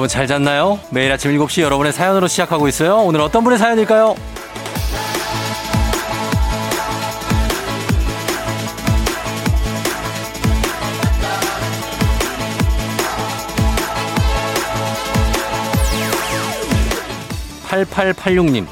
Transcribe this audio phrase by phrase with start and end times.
[0.00, 0.80] 여러분 잘 잤나요?
[0.88, 3.00] 매일 아침 7시 여러분의 사연으로 시작하고 있어요.
[3.00, 4.14] 오늘 어떤 분의 사연일까요?
[17.68, 18.66] 8886님,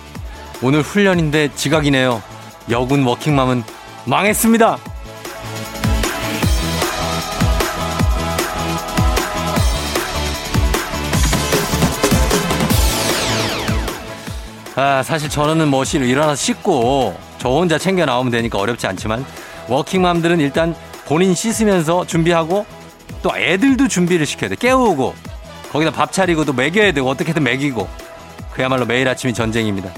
[0.62, 2.22] 오늘 훈련인데 지각이네요.
[2.70, 3.64] 여군 워킹맘은
[4.06, 4.78] 망했습니다.
[14.80, 19.24] 아, 사실 저는 뭐 일어나서 씻고 저 혼자 챙겨 나오면 되니까 어렵지 않지만
[19.66, 20.72] 워킹맘들은 일단
[21.04, 22.64] 본인 씻으면서 준비하고
[23.20, 24.54] 또 애들도 준비를 시켜야 돼.
[24.54, 25.16] 깨우고
[25.72, 27.88] 거기다 밥 차리고 또 먹여야 되고 어떻게든 먹이고
[28.52, 29.90] 그야말로 매일 아침이 전쟁입니다.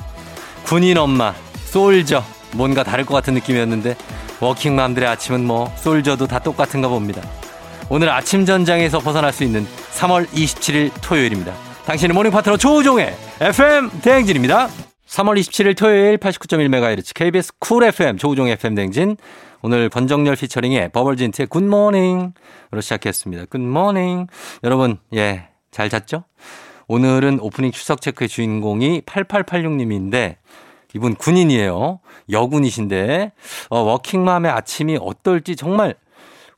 [0.62, 1.34] 군인 엄마,
[1.66, 3.96] 솔저 뭔가 다를 것 같은 느낌이었는데
[4.40, 7.20] 워킹맘들의 아침은 뭐 솔저도 다 똑같은가 봅니다.
[7.90, 9.66] 오늘 아침 전장에서 벗어날 수 있는
[9.98, 11.52] 3월 27일 토요일입니다.
[11.84, 14.68] 당신의 모닝 파트너 조우종의 FM 대행진입니다.
[15.06, 19.16] 3월 27일 토요일 89.1MHz KBS 쿨 FM 조우종의 FM 대행진.
[19.62, 23.46] 오늘 권정열 featuring의 버벌진트의 Good Morning으로 시작했습니다.
[23.46, 24.26] Good morning.
[24.62, 26.24] 여러분, 예, 잘 잤죠?
[26.86, 30.36] 오늘은 오프닝 출석 체크의 주인공이 8886님인데
[30.94, 32.00] 이분 군인이에요.
[32.30, 33.32] 여군이신데
[33.70, 35.94] 어, 워킹맘의 아침이 어떨지 정말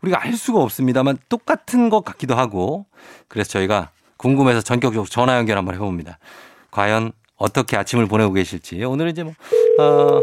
[0.01, 2.87] 우리가 알 수가 없습니다만 똑같은 것 같기도 하고
[3.29, 6.19] 그래서 저희가 궁금해서 전격적으로 전화 연결 한번 해봅니다.
[6.73, 8.83] 과연 어떻게 아침을 보내고 계실지.
[8.83, 9.35] 오늘은 이제 뭐,
[9.79, 10.21] 어,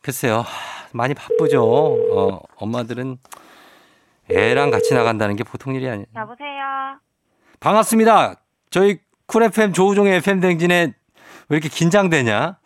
[0.00, 0.44] 글쎄요.
[0.92, 1.62] 많이 바쁘죠.
[1.62, 3.18] 어, 엄마들은
[4.30, 6.06] 애랑 같이 나간다는 게 보통 일이 아니에요.
[6.16, 6.98] 여보세요.
[7.58, 8.36] 반갑습니다.
[8.70, 10.92] 저희 쿨 FM 조우종의 FM 댕진에
[11.48, 12.56] 왜 이렇게 긴장되냐?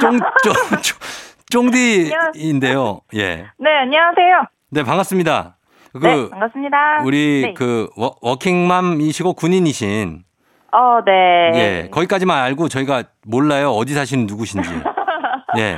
[0.00, 3.00] 쫑, 쫑, 쫑, 쫑디인데요.
[3.14, 3.46] 예.
[3.58, 4.46] 네, 안녕하세요.
[4.70, 5.56] 네, 반갑습니다.
[5.92, 7.02] 그 네, 반갑습니다.
[7.04, 7.54] 우리 네.
[7.54, 10.24] 그 워, 워킹맘이시고 군인이신
[10.72, 11.12] 어, 네.
[11.54, 13.70] 예, 거기까지만 알고 저희가 몰라요.
[13.70, 14.68] 어디 사시는 누구신지.
[15.58, 15.76] 예.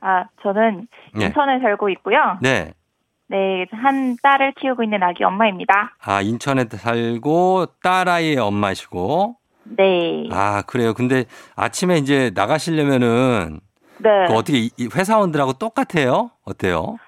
[0.00, 0.86] 아, 저는
[1.20, 1.26] 예.
[1.26, 2.38] 인천에 살고 있고요.
[2.40, 2.72] 네.
[3.28, 5.96] 네, 한 딸을 키우고 있는 아기 엄마입니다.
[6.00, 9.36] 아, 인천에 살고 딸아이의 엄마시고.
[9.64, 10.28] 네.
[10.30, 10.94] 아, 그래요.
[10.94, 11.24] 근데
[11.56, 13.58] 아침에 이제 나가시려면은
[13.98, 14.10] 네.
[14.28, 16.30] 그 어떻게 회사원들하고 똑같아요?
[16.44, 16.98] 어때요?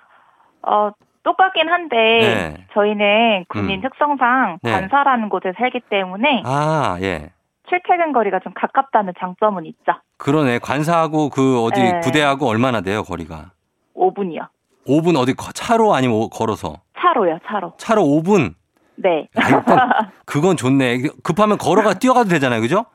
[0.63, 0.91] 어,
[1.23, 2.67] 똑같긴 한데 네.
[2.75, 3.83] 저희는 군인 음.
[3.83, 4.71] 특성상 네.
[4.73, 7.31] 관사라는 곳에 살기 때문에 아, 예.
[7.69, 9.93] 출퇴근 거리가 좀 가깝다는 장점은 있죠.
[10.17, 10.59] 그러네.
[10.61, 12.01] 관사하고 그 어디 네.
[12.01, 13.51] 부대하고 얼마나 돼요, 거리가?
[13.95, 14.49] 5분이요.
[14.87, 16.77] 5분 어디 거- 차로 아니면 오- 걸어서?
[16.99, 17.75] 차로요, 차로.
[17.77, 18.55] 차로 5분.
[18.97, 19.29] 네.
[19.37, 21.03] 아, 그건 좋네.
[21.23, 22.61] 급하면 걸어가 뛰어가도 되잖아요.
[22.63, 22.87] 그죠?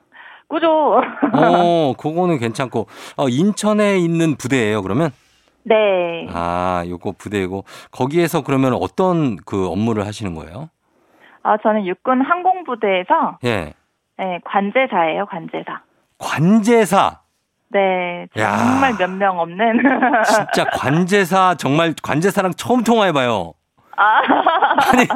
[0.50, 1.00] 그죠?
[1.34, 2.88] 어, 그거는 괜찮고.
[3.18, 5.12] 어, 인천에 있는 부대예요, 그러면?
[5.66, 6.28] 네.
[6.32, 10.70] 아, 요거 부대고 거기에서 그러면 어떤 그 업무를 하시는 거예요?
[11.44, 13.74] 아, 저는 육군 항공부대에서 예.
[14.18, 15.82] 네, 관제사예요, 관제사.
[16.20, 17.20] 관제사.
[17.70, 18.58] 네, 야.
[18.58, 19.82] 정말 몇 명 없는.
[20.54, 23.54] 진짜 관제사 정말 관제사랑 처음 통화해 봐요.
[23.96, 24.20] 아,
[24.92, 25.08] 아니,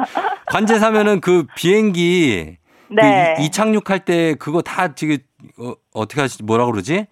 [0.46, 2.56] 관제사면은 그 비행기
[2.90, 3.34] 네.
[3.36, 5.18] 그 이, 이착륙할 때 그거 다 지금
[5.60, 7.06] 어, 어떻게 하시 뭐라 그러지?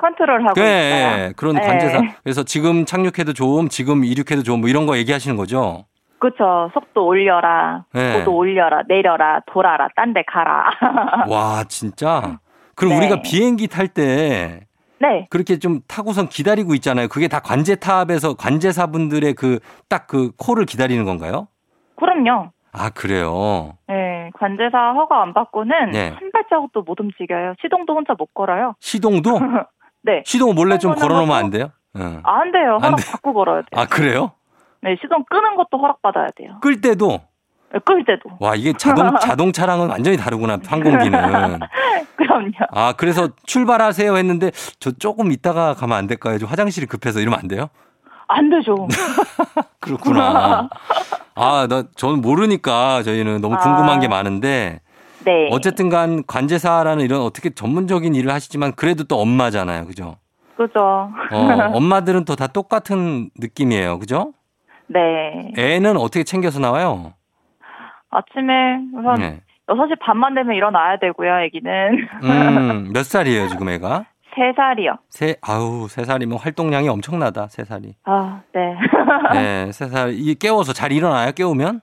[0.00, 1.24] 컨트롤하고 예, 있어요.
[1.26, 1.60] 예, 그런 네.
[1.62, 2.00] 관제사.
[2.22, 5.84] 그래서 지금 착륙해도 좋음, 지금 이륙해도 좋음, 뭐 이런 거 얘기하시는 거죠?
[6.18, 6.70] 그쵸.
[6.74, 7.84] 속도 올려라.
[7.94, 8.18] 네.
[8.18, 8.82] 고도 올려라.
[8.88, 9.40] 내려라.
[9.46, 9.88] 돌아라.
[9.96, 10.70] 딴 데 가라.
[11.28, 12.38] 와, 진짜.
[12.74, 12.98] 그럼 네.
[12.98, 14.66] 우리가 비행기 탈 때
[15.00, 15.26] 네.
[15.30, 17.08] 그렇게 좀 타고선 기다리고 있잖아요.
[17.08, 21.48] 그게 다 관제탑에서 관제사분들의 그 딱그 콜을 기다리는 건가요?
[21.96, 22.50] 그럼요.
[22.72, 23.78] 아, 그래요.
[23.88, 24.30] 네.
[24.34, 26.10] 관제사 허가 안 받고는 네.
[26.10, 27.54] 한 발자국도 못 움직여요.
[27.62, 28.74] 시동도 혼자 못 걸어요.
[28.80, 29.38] 시동도?
[30.02, 30.22] 네.
[30.24, 31.44] 시동 몰래 좀 걸어놓으면 하고?
[31.44, 31.70] 안 돼요?
[31.96, 32.20] 응.
[32.24, 32.74] 아, 안 돼요.
[32.76, 33.10] 안 허락 돼.
[33.10, 33.68] 받고 걸어야 돼요.
[33.82, 34.32] 아, 그래요?
[34.82, 34.96] 네.
[35.00, 36.56] 시동 끄는 것도 허락 받아야 돼요.
[36.62, 37.20] 끌 때도?
[37.72, 38.36] 네, 끌 때도.
[38.40, 41.58] 와, 이게 자동, 자동차랑은 완전히 다르구나, 항공기는.
[42.16, 42.50] 그럼요.
[42.72, 46.38] 아, 그래서 출발하세요 했는데 저 조금 있다가 가면 안 될까요?
[46.38, 47.68] 저 화장실이 급해서 이러면 안 돼요?
[48.28, 48.86] 안 되죠.
[49.80, 50.68] 그렇구나.
[51.34, 54.00] 아, 나, 저는 모르니까 저희는 너무 궁금한 아.
[54.00, 54.80] 게 많은데
[55.24, 55.48] 네.
[55.50, 59.86] 어쨌든 간 관제사라는 이런 어떻게 전문적인 일을 하시지만 그래도 또 엄마잖아요.
[59.86, 60.16] 그죠?
[60.56, 60.80] 그죠.
[60.80, 63.98] 어, 엄마들은 또 다 똑같은 느낌이에요.
[63.98, 64.32] 그죠?
[64.88, 65.52] 네.
[65.56, 67.12] 애는 어떻게 챙겨서 나와요?
[68.10, 68.52] 아침에
[68.94, 69.40] 우선 네.
[69.68, 72.08] 6시 반만 되면 일어나야 되고요, 아기는.
[72.24, 74.04] 음, 몇 살이에요, 지금 애가?
[74.34, 74.98] 3살이요.
[75.08, 77.94] 세, 아우, 세 살이면 활동량이 엄청나다, 세 살이.
[78.04, 78.76] 아, 네.
[79.32, 80.12] 네, 세 살.
[80.14, 81.80] 이 깨워서 잘 일어나요, 깨우면?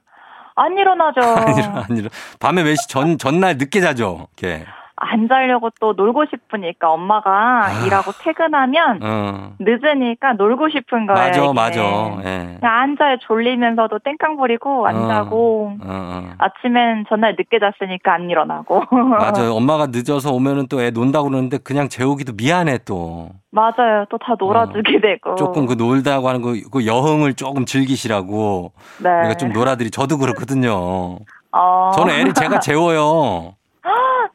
[0.58, 1.22] 안 일어나죠.
[1.22, 2.10] 안 일어나, 안 일어나.
[2.40, 4.66] 밤에 몇 시, 전, 전날 늦게 자죠, 이렇게.
[5.00, 7.86] 안 자려고 또 놀고 싶으니까 엄마가 아.
[7.86, 9.52] 일하고 퇴근하면 어.
[9.60, 11.20] 늦으니까 놀고 싶은 거예요.
[11.28, 11.54] 맞아, 애기는.
[11.54, 11.82] 맞아.
[12.26, 12.58] 예.
[12.60, 15.08] 그냥 앉아요 졸리면서도 땡깡 부리고 안 어.
[15.08, 16.30] 자고 어, 어.
[16.40, 18.84] 아침엔 전날 늦게 잤으니까 안 일어나고
[19.20, 19.54] 맞아요.
[19.54, 23.30] 엄마가 늦어서 오면은 또 애 논다고 그러는데 그냥 재우기도 미안해 또.
[23.52, 25.36] 맞아요 또 다 놀아주게 되고 어.
[25.36, 28.72] 조금 그 놀다고 하는 거, 그 여흥을 조금 즐기시라고.
[28.98, 29.10] 네.
[29.10, 31.18] 그러니까 좀 놀아드리, 저도 그렇거든요.
[31.52, 31.92] 어.
[31.96, 33.54] 저는 애를 제가 재워요.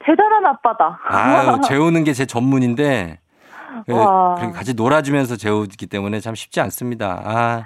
[0.05, 0.99] 대단한 아빠다.
[1.05, 3.19] 아유, 재우는 게 제 전문인데.
[3.87, 4.35] 그, 와.
[4.55, 7.23] 같이 놀아주면서 재우기 때문에 참 쉽지 않습니다.
[7.25, 7.65] 아.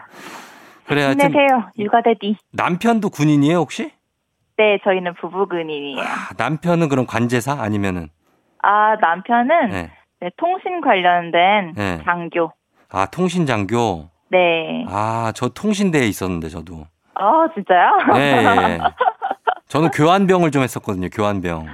[0.86, 2.36] 그래, 하여튼 힘내세요 육아대디.
[2.52, 3.90] 남편도 군인이에요, 혹시?
[4.56, 6.00] 네 저희는 부부근이에요.
[6.00, 6.04] 아,
[6.38, 8.08] 남편은 그럼 관제사 아니면은?
[8.62, 9.90] 아 남편은 네.
[10.20, 12.00] 네, 통신 관련된 네.
[12.04, 12.52] 장교.
[12.90, 14.08] 아, 통신 장교.
[14.30, 14.84] 네.
[14.88, 16.86] 아, 저 통신대에 있었는데, 저도.
[17.14, 18.14] 아 진짜요?
[18.14, 18.78] 네, 예.
[19.68, 21.66] 저는 교환병을 좀 했었거든요, 교환병.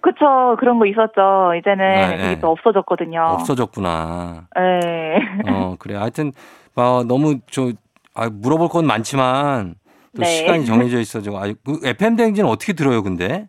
[0.00, 1.54] 그쵸 그런 거 있었죠.
[1.58, 2.40] 이제는 네, 그게 네.
[2.40, 3.20] 또 없어졌거든요.
[3.22, 4.44] 없어졌구나.
[4.56, 5.18] 네.
[5.48, 5.94] 어, 그래.
[5.96, 6.32] 하여튼,
[6.76, 7.70] 어, 너무 저,
[8.14, 9.74] 아, 물어볼 건 많지만,
[10.16, 10.24] 또 네.
[10.28, 13.46] 시간이 정해져 있어가지고, 아, 그 FM대행진은 어떻게 들어요, 근데?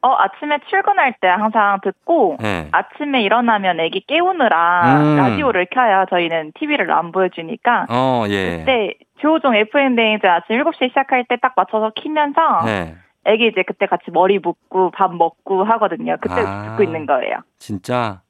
[0.00, 2.68] 어 아침에 출근할 때 항상 듣고 네.
[2.70, 5.16] 아침에 일어나면 애기 깨우느라 음.
[5.16, 6.04] 라디오를 켜요.
[6.08, 7.86] 저희는 TV를 안 보여주니까.
[7.90, 8.58] 어, 예.
[8.58, 12.94] 그때 조우종 FM 대행제 아침 7시에 시작할 때 딱 맞춰서 키면서 네.
[13.24, 16.16] 애기 이제 그때 같이 머리 묶고 밥 먹고 하거든요.
[16.20, 16.70] 그때 아.
[16.70, 17.38] 듣고 있는 거예요.
[17.58, 18.22] 진짜?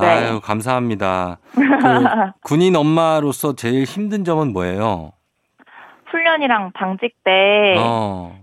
[0.00, 0.06] 네.
[0.06, 1.38] 아유, 감사합니다.
[1.52, 1.60] 그,
[2.42, 5.12] 군인 엄마로서 제일 힘든 점은 뭐예요?
[6.06, 8.36] 훈련이랑 당직 때 어,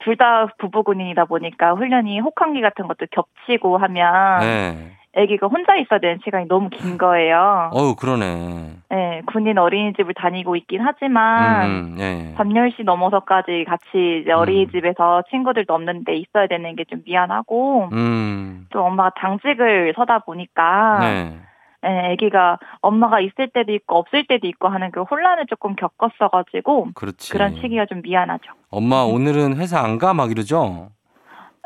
[0.00, 4.92] 둘다 부부 군인이다 보니까 훈련이 혹한기 같은 것도 겹치고 하면 네.
[5.16, 7.70] 아기가 혼자 있어야 되는 시간이 너무 긴 거예요.
[7.72, 8.72] 어우, 그러네.
[8.90, 12.34] 네, 군인 어린이집을 다니고 있긴 하지만 음, 예.
[12.36, 18.66] 밤 10시 넘어서까지 같이 이제 어린이집에서 친구들도 없는 데 있어야 되는 게 좀 미안하고 음,
[18.70, 21.38] 또 엄마가 당직을 서다 보니까 네.
[21.84, 27.32] 예, 아기가 엄마가 있을 때도 있고 없을 때도 있고 하는 그 혼란을 조금 겪었어가지고 그렇지.
[27.32, 28.52] 그런 시기가 좀 미안하죠.
[28.70, 30.14] 엄마 오늘은 회사 안 가?
[30.14, 30.88] 막 이러죠?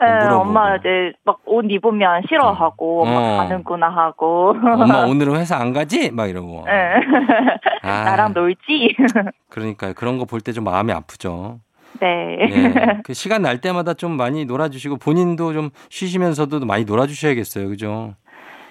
[0.02, 0.40] 예, 물어보고.
[0.40, 3.08] 엄마 이제 막 옷 입으면 싫어하고 어.
[3.08, 6.10] 엄마 가는구나 하고 엄마 오늘은 회사 안 가지?
[6.10, 6.64] 막 이러고.
[6.68, 6.94] 예.
[7.82, 8.96] 아, 나랑 놀지.
[9.50, 11.58] 그러니까 그런 거 볼 때 좀 마음이 아프죠.
[12.00, 12.38] 네.
[12.40, 13.00] 예.
[13.04, 17.68] 그 시간 날 때마다 좀 많이 놀아주시고 본인도 좀 쉬시면서도 많이 놀아주셔야겠어요.
[17.68, 18.14] 그죠?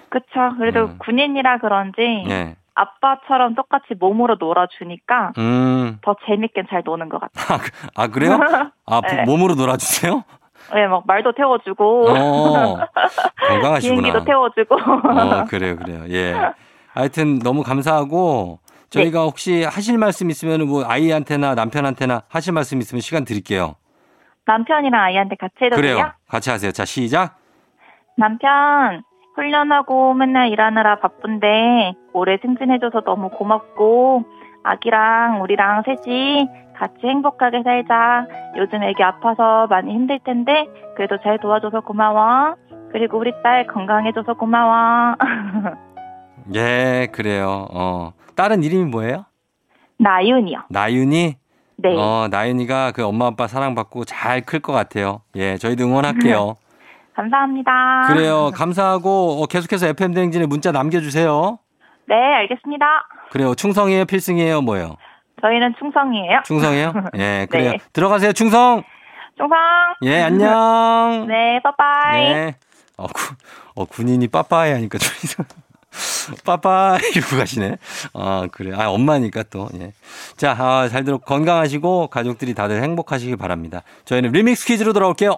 [0.08, 0.26] 그쵸.
[0.58, 0.98] 그래도 음.
[0.98, 2.56] 군인이라 그런지 예.
[2.74, 5.98] 아빠처럼 똑같이 몸으로 놀아주니까 음.
[6.02, 7.46] 더 재밌게 잘 노는 것 같아요.
[7.54, 8.38] 아, 그- 아, 그래요?
[8.86, 9.22] 아, 부- 네.
[9.24, 10.24] 몸으로 놀아주세요?
[10.74, 12.76] 네, 막 말도 태워주고 어,
[13.48, 14.00] 건강하시구나.
[14.00, 14.74] 비행기도 태워주고.
[14.74, 16.04] 어, 그래요, 그래요.
[16.10, 16.34] 예.
[16.92, 18.58] 하여튼 너무 감사하고
[18.90, 23.76] 저희가 혹시 하실 말씀 있으면 뭐 아이한테나 남편한테나 하실 말씀 있으면 시간 드릴게요.
[24.46, 25.94] 남편이랑 아이한테 같이 해도 돼요?
[25.96, 26.12] 그래요.
[26.28, 26.72] 같이 하세요.
[26.72, 27.36] 자, 시작.
[28.16, 29.02] 남편
[29.36, 34.24] 훈련하고 맨날 일하느라 바쁜데 올해 승진해줘서 너무 고맙고
[34.64, 36.48] 아기랑 우리랑 셋이
[36.80, 38.26] 같이 행복하게 살자.
[38.56, 40.66] 요즘 애기 아파서 많이 힘들 텐데
[40.96, 42.54] 그래도 잘 도와줘서 고마워.
[42.90, 45.14] 그리고 우리 딸 건강해줘서 고마워.
[46.54, 47.68] 예, 그래요.
[47.70, 48.12] 어.
[48.34, 49.26] 딸은 이름이 뭐예요?
[49.98, 50.62] 나윤이요.
[50.70, 51.36] 나윤이?
[51.76, 51.96] 네.
[51.96, 55.20] 어, 나윤이가 그 엄마 아빠 사랑받고 잘 클 것 같아요.
[55.36, 56.54] 예, 저희도 응원할게요.
[57.14, 58.06] 감사합니다.
[58.08, 58.50] 그래요.
[58.54, 61.58] 감사하고 어, 계속해서 FM 대행진에 문자 남겨주세요.
[62.08, 62.86] 네, 알겠습니다.
[63.30, 63.54] 그래요.
[63.54, 64.06] 충성이에요?
[64.06, 64.62] 필승이에요?
[64.62, 64.96] 뭐예요?
[65.40, 66.40] 저희는 충성이에요.
[66.44, 66.92] 충성이에요?
[67.16, 67.72] 예, 그래요.
[67.72, 67.78] 네.
[67.92, 68.32] 들어가세요.
[68.32, 68.82] 충성!
[69.36, 69.58] 충성.
[70.02, 71.26] 예, 안녕!
[71.28, 72.34] 네, 빠빠이.
[72.34, 72.56] 네.
[72.96, 73.34] 어, 구,
[73.74, 75.46] 어, 군인이 빠빠이 하니까 좀 이상.
[76.44, 77.76] 빠빠이 이러고 가시네.
[78.14, 78.72] 아, 그래.
[78.76, 79.68] 아, 엄마니까 또.
[79.80, 79.92] 예.
[80.36, 83.82] 자, 아, 잘 들어 건강하시고 가족들이 다들 행복하시길 바랍니다.
[84.04, 85.36] 저희는 리믹스 퀴즈로 돌아올게요.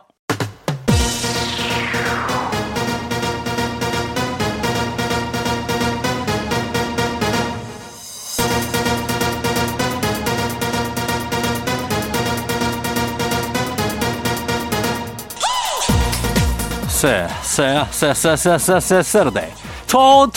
[17.02, 19.48] 세, 세, 세, 세, 세, 세, 세, 세러데이.
[19.88, 20.30] 토,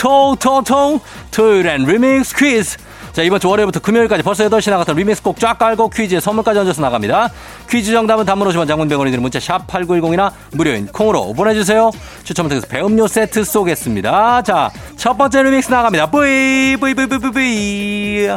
[1.30, 2.78] 토요일엔 리믹스 퀴즈.
[3.14, 6.82] 자, 이번 주 월요일부터 금요일까지 벌써 8시 나갔던 리믹스 곡 쫙 깔고 퀴즈에 선물까지 얹어서
[6.82, 7.30] 나갑니다.
[7.70, 11.92] 퀴즈 정답은 단문 50원 장문 100원이 드는 문자 샵 8910이나 무료인 콩으로 보내주세요.
[12.24, 14.42] 추첨을 통해서 배음료 세트 쏘겠습니다.
[14.42, 16.08] 자, 첫 번째 리믹스 나갑니다.
[16.08, 18.28] 뿌이, 뿌이, 뿌이, 뿌이, 뿌이.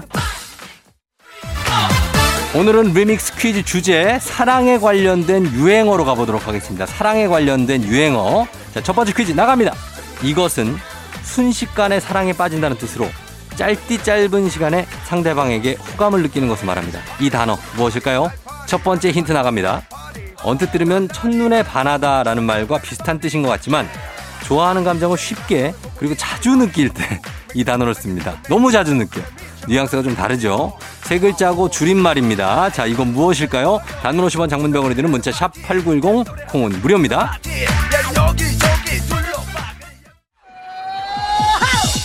[2.58, 6.86] 오늘은 리믹스 퀴즈 주제 사랑에 관련된 유행어로 가보도록 하겠습니다.
[6.86, 8.48] 사랑에 관련된 유행어.
[8.74, 9.72] 자, 첫 번째 퀴즈 나갑니다.
[10.24, 10.76] 이것은
[11.22, 13.08] 순식간에 사랑에 빠진다는 뜻으로
[13.54, 16.98] 짧디 짧은 시간에 상대방에게 호감을 느끼는 것을 말합니다.
[17.20, 18.32] 이 단어 무엇일까요?
[18.66, 19.82] 첫 번째 힌트 나갑니다.
[20.42, 23.88] 언뜻 들으면 첫눈에 반하다라는 말과 비슷한 뜻인 것 같지만
[24.42, 27.20] 좋아하는 감정을 쉽게 그리고 자주 느낄 때
[27.54, 28.36] 이 단어를 씁니다.
[28.48, 29.20] 너무 자주 느껴.
[29.66, 30.76] 뉘앙스가 좀 다르죠?
[31.08, 32.68] 세 글자고 줄임말입니다.
[32.70, 33.80] 자, 이건 무엇일까요?
[34.02, 37.38] 단문 50원 장문병원이 드는 문자 샵 8910 콩은 무료입니다.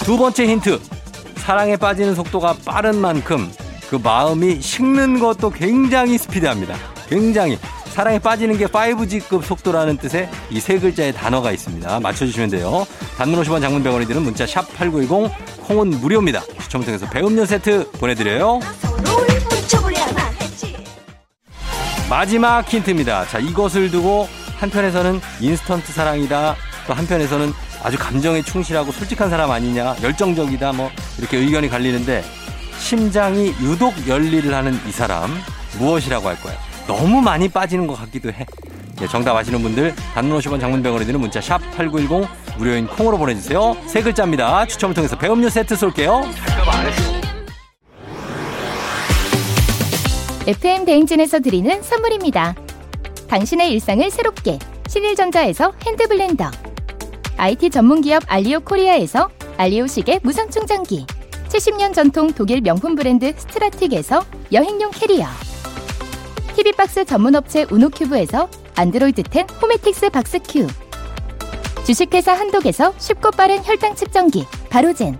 [0.05, 0.79] 두 번째 힌트.
[1.35, 3.51] 사랑에 빠지는 속도가 빠른 만큼
[3.89, 6.77] 그 마음이 식는 것도 굉장히 스피드합니다.
[7.09, 7.59] 굉장히.
[7.89, 11.99] 사랑에 빠지는 게 5G급 속도라는 뜻의 이 세 글자의 단어가 있습니다.
[11.99, 12.87] 맞춰주시면 돼요.
[13.17, 15.29] 단문 50원 장문병원이 드는 문자 샵 8910
[15.67, 16.41] 콩은 무료입니다.
[16.61, 18.59] 추첨을 통해서 배음료 세트 보내드려요.
[22.09, 23.25] 마지막 힌트입니다.
[23.27, 24.27] 자, 이것을 두고
[24.59, 26.55] 한편에서는 인스턴트 사랑이다.
[26.87, 27.51] 또 한편에서는
[27.83, 32.23] 아주 감정에 충실하고 솔직한 사람 아니냐, 열정적이다, 뭐, 이렇게 의견이 갈리는데,
[32.77, 35.31] 심장이 유독 열일을 하는 이 사람,
[35.79, 36.57] 무엇이라고 할 거예요?
[36.87, 38.45] 너무 많이 빠지는 것 같기도 해.
[38.97, 43.75] 네, 정답 아시는 분들, 단문 50원 장문병원에 드는 문자 샵 8910 무료인 콩으로 보내주세요.
[43.87, 44.65] 세 글자입니다.
[44.67, 46.23] 추첨을 통해서 배음료 세트 쏠게요.
[50.45, 52.53] FM 대행진에서 드리는 선물입니다.
[53.29, 54.59] 당신의 일상을 새롭게
[54.89, 56.51] 신일전자에서 hand blender
[57.37, 61.05] IT 전문기업 알리오 코리아에서 알리오 시계 무선 충전기
[61.47, 65.25] 70년 전통 독일 명품 브랜드 스트라틱에서 여행용 캐리어
[66.57, 70.67] TV박스 전문업체 우노큐브에서 안드로이드 10 호메틱스 박스큐
[71.85, 75.17] 주식회사 한독에서 쉽고 빠른 혈당 측정기 바로젠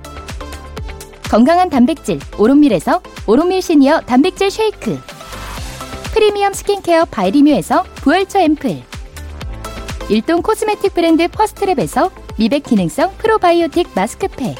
[1.30, 5.13] 건강한 단백질 오롯밀에서 오롯밀 시니어 단백질 쉐이크
[6.14, 8.84] 프리미엄 스킨케어 바이리뮤에서 부활초 앰플.
[10.10, 14.56] 일동 코스메틱 브랜드 퍼스트랩에서 미백 기능성 프로바이오틱 마스크팩.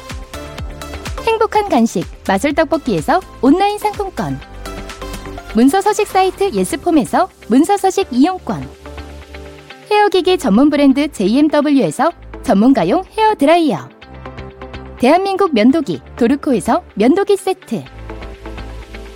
[1.24, 4.40] 행복한 간식 마술 떡볶이에서 온라인 상품권.
[5.54, 8.68] 문서 서식 사이트 예스폼에서 문서 서식 이용권.
[9.92, 12.10] 헤어기기 전문 브랜드 JMW에서
[12.42, 13.88] 전문가용 헤어 드라이어.
[14.98, 17.84] 대한민국 면도기 도르코에서 면도기 세트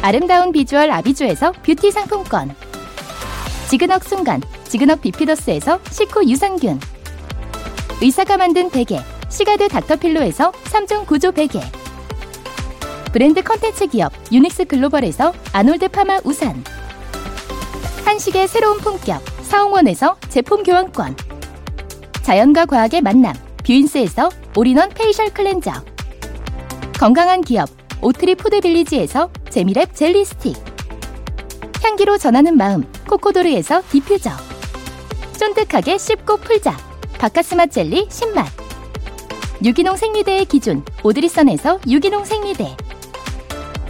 [0.00, 2.54] 아름다운 비주얼 아비주에서 뷰티 상품권.
[3.68, 6.80] 지그넉 순간 지그넉 비피더스에서 식후 유산균.
[8.00, 11.60] 의사가 만든 베개 시가드 닥터필로에서 3중 구조 베개.
[13.12, 16.62] 브랜드 컨텐츠 기업 유닉스 글로벌에서 아놀드 파마 우산.
[18.04, 21.16] 한식의 새로운 품격 사옹원에서 제품 교환권.
[22.22, 23.34] 자연과 과학의 만남
[23.66, 25.72] 뷰인스에서 all-in-one facial cleanser.
[26.98, 27.68] 건강한 기업
[28.00, 30.54] 오트리 푸드빌리지에서 재미랩 젤리 스틱
[31.82, 34.30] 향기로 전하는 마음 코코도르에서 디퓨저
[35.36, 36.76] 쫀득하게 씹고 풀자
[37.18, 38.46] 바카스맛 젤리 10맛
[39.64, 42.76] 유기농 생리대의 기준 오드리선에서 유기농 생리대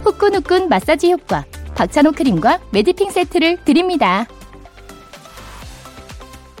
[0.03, 1.45] 후끈후끈 마사지 효과
[1.75, 4.25] 박찬호 크림과 매디핑 세트를 드립니다.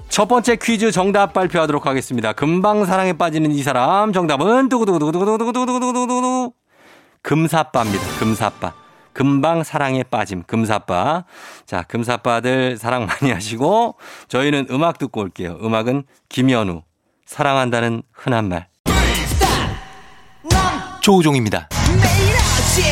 [0.09, 2.33] 첫 번째 퀴즈 정답 발표하도록 하겠습니다.
[2.33, 6.53] 금방 사랑에 빠지는 이 사람 정답은 두구두구두구두구두구두구두구두구
[7.23, 8.03] 금사빠입니다.
[8.19, 8.88] 금사빠.
[9.13, 11.25] 금방 사랑에 빠짐 금사빠.
[11.65, 13.95] 자, 금사빠들 사랑 많이 하시고
[14.27, 15.57] 저희는 음악 듣고 올게요.
[15.61, 16.83] 음악은 김현우
[17.25, 18.67] 사랑한다는 흔한 말.
[21.01, 21.69] 조우종입니다.
[22.01, 22.83] 매일 아침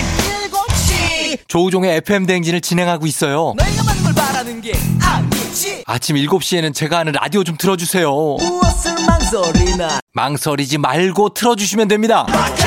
[0.52, 3.54] 7시 조우종의 FM 대행진을 진행하고 있어요.
[3.58, 8.10] 내가 받는 걸 바라는 게 아니지 아침 7시에는 제가 하는 라디오 좀 틀어주세요.
[8.10, 12.26] 무엇을 망설이나 망설이지 말고 틀어주시면 됩니다.
[12.30, 12.67] 락앤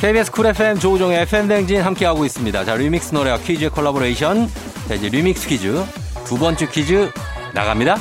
[0.00, 2.64] KBS 쿨 FM 조우종의 FM 대행진 함께하고 있습니다.
[2.66, 4.46] 자, 리믹스 노래와 퀴즈의 콜라보레이션.
[4.88, 5.82] 자, 이제 리믹스 퀴즈.
[6.26, 7.10] 두 번째 퀴즈
[7.54, 7.96] 나갑니다.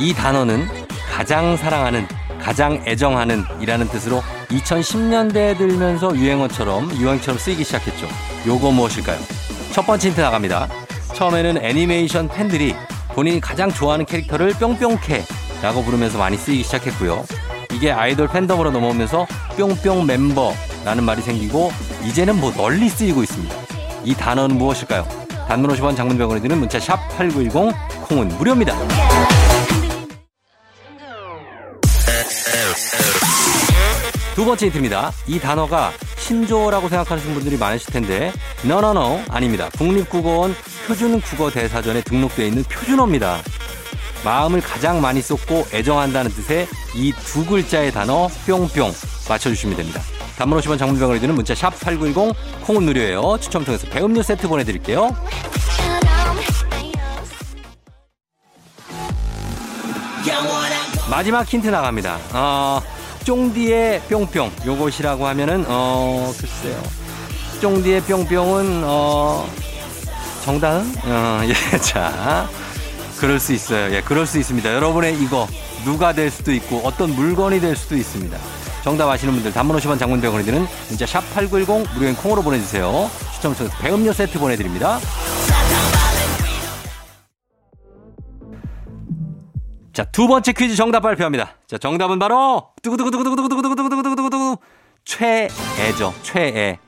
[0.00, 0.66] 이 단어는
[1.12, 2.08] 가장 사랑하는,
[2.42, 8.08] 가장 애정하는 이라는 뜻으로 2010년대에 들면서 유행어처럼, 유행처럼 쓰이기 시작했죠.
[8.48, 9.18] 요거 무엇일까요?
[9.70, 10.68] 첫 번째 힌트 나갑니다.
[11.14, 12.74] 처음에는 애니메이션 팬들이
[13.14, 15.24] 본인이 가장 좋아하는 캐릭터를 뿅뿅캐
[15.62, 17.24] 라고 부르면서 많이 쓰이기 시작했고요.
[17.72, 20.52] 이게 아이돌 팬덤으로 넘어오면서 뿅뿅 멤버
[20.84, 21.70] 라는 말이 생기고
[22.04, 23.54] 이제는 뭐 널리 쓰이고 있습니다.
[24.04, 25.06] 이 단어는 무엇일까요?
[25.48, 27.74] 단문 50원 장문병원에 드는 문자 샵 8910
[28.08, 28.74] 콩은 무료입니다.
[34.34, 35.12] 두 번째 힌트입니다.
[35.26, 38.32] 이 단어가 신조어라고 생각하시는 분들이 많으실 텐데
[38.62, 39.68] 너너너 아닙니다.
[39.76, 40.54] 국립국어원
[40.86, 43.42] 표준국어 대사전에 등록되어 있는 표준어입니다.
[44.24, 48.92] 마음을 가장 많이 쏟고 애정한다는 뜻의 이 두 글자의 단어 뿅뿅
[49.28, 50.00] 맞춰주시면 됩니다.
[50.40, 53.36] 단문 50원 장문병원에 드는 문자 샵 8910 콩은 무료예요.
[53.42, 55.14] 추첨 통해서 배음료 세트 보내드릴게요.
[61.10, 62.18] 마지막 힌트 나갑니다.
[62.32, 62.80] 어,
[63.24, 66.82] 쫑디의 뿅뿅 요것이라고 하면은 어 글쎄요.
[67.60, 69.46] 쫑디의 뿅뿅은 어
[70.46, 70.94] 정다은?
[71.04, 71.52] 어, 예,
[71.84, 72.48] 자.
[73.18, 73.94] 그럴 수 있어요.
[73.94, 74.72] 예, 그럴 수 있습니다.
[74.72, 75.46] 여러분의 이거
[75.84, 78.38] 누가 될 수도 있고 어떤 물건이 될 수도 있습니다.
[78.82, 83.10] 정답 아시는 분들 단문 50원 장문병원에 드는 문자 샵 8910 무료인 콩으로 보내주세요.
[83.34, 84.98] 추첨 통해서 배음료 세트 보내드립니다.
[89.92, 91.56] 자, 두 번째 퀴즈 정답 발표합니다.
[91.66, 94.56] 자, 정답은 바로 두구두구두구두구두구두구두구두구두구두구
[95.04, 96.14] 최애죠.
[96.22, 96.78] 최애.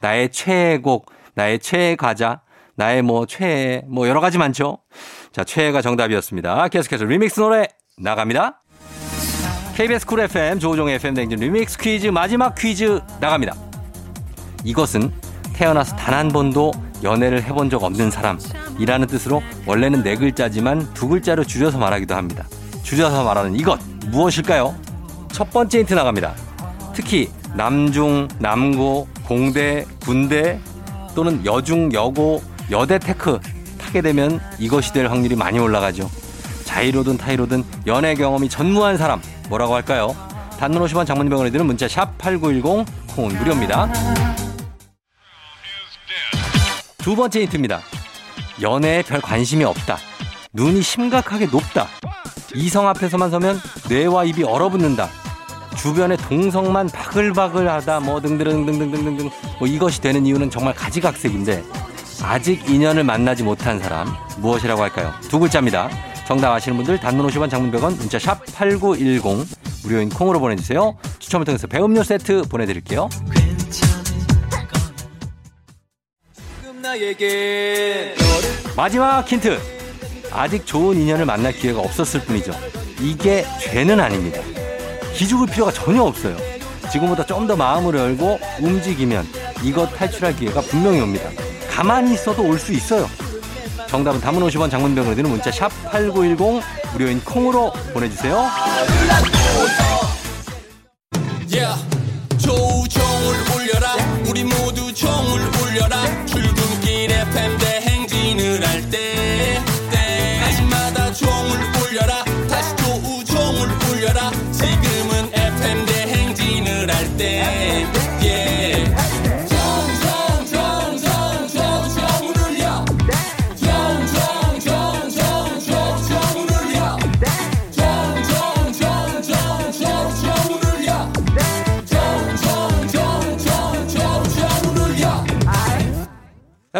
[0.00, 2.40] 나의 최애곡, 나의 최애 과자,
[2.76, 4.78] 나의 뭐 최애 뭐 여러 가지 많죠.
[5.32, 6.68] 자, 최애가 정답이었습니다.
[6.68, 7.68] 계속해서 리믹스 노래
[7.98, 8.61] 나갑니다.
[9.74, 13.54] KBS 쿨 FM 조우종의 FM 댕진 리믹스 퀴즈 마지막 퀴즈 나갑니다.
[14.64, 15.10] 이것은
[15.54, 21.42] 태어나서 단 한 번도 연애를 해본 적 없는 사람이라는 뜻으로 원래는 네 글자지만 두 글자로
[21.44, 22.46] 줄여서 말하기도 합니다.
[22.82, 24.74] 줄여서 말하는 이것 무엇일까요?
[25.32, 26.34] 첫 번째 힌트 나갑니다.
[26.94, 30.60] 특히 남중, 남고, 공대, 군대
[31.14, 33.40] 또는 여중, 여고, 여대 tech
[33.78, 36.08] 타게 되면 이것이 될 확률이 많이 올라가죠.
[36.64, 39.20] 자의로든 타의로든 연애 경험이 전무한 사람
[39.52, 40.16] 뭐라고 할까요?
[40.58, 43.92] 단문 50원 장문 100원이 드는 문자 샵 8910 콩은 무료입니다.
[46.98, 47.80] 두 번째 힌트입니다.
[48.62, 49.98] 연애에 별 관심이 없다.
[50.54, 51.88] 눈이 심각하게 높다.
[52.54, 53.60] 이성 앞에서만 서면
[53.90, 55.08] 뇌와 입이 얼어붙는다.
[55.76, 61.62] 주변에 동성만 바글바글하다 뭐 등등등등등등등 뭐 이것이 되는 이유는 정말 가지각색인데
[62.22, 65.12] 아직 인연을 만나지 못한 사람 무엇이라고 할까요?
[65.28, 65.90] 두 글자입니다.
[66.26, 69.22] 정답 아시는 분들 단문 50원 장문 100원 문자 샵 8910
[69.84, 70.96] 무료인 콩으로 보내주세요.
[71.18, 73.08] 추첨을 통해서 배음료 세트 보내드릴게요.
[78.76, 79.58] 마지막 힌트.
[80.30, 82.52] 아직 좋은 인연을 만날 기회가 없었을 뿐이죠.
[83.00, 84.40] 이게 죄는 아닙니다.
[85.14, 86.36] 기죽을 필요가 전혀 없어요.
[86.90, 89.26] 지금보다 좀 더 마음을 열고 움직이면
[89.62, 91.28] 이것 탈출할 기회가 분명히 옵니다.
[91.70, 93.08] 가만히 있어도 올 수 있어요.
[93.92, 96.62] 정답은 담은 50원 장문병으로 드는 문자 샵 8910
[96.94, 98.42] 무료인 콩으로 보내주세요.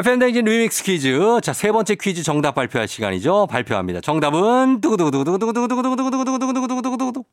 [0.03, 1.41] 댕진 리믹스 퀴즈.
[1.43, 3.47] 자, 세 번째 퀴즈 정답 발표할 시간이죠.
[3.49, 4.01] 발표합니다.
[4.01, 7.25] 정답은 두구두구두구두구두구두구두구두구두구두구두구두구두구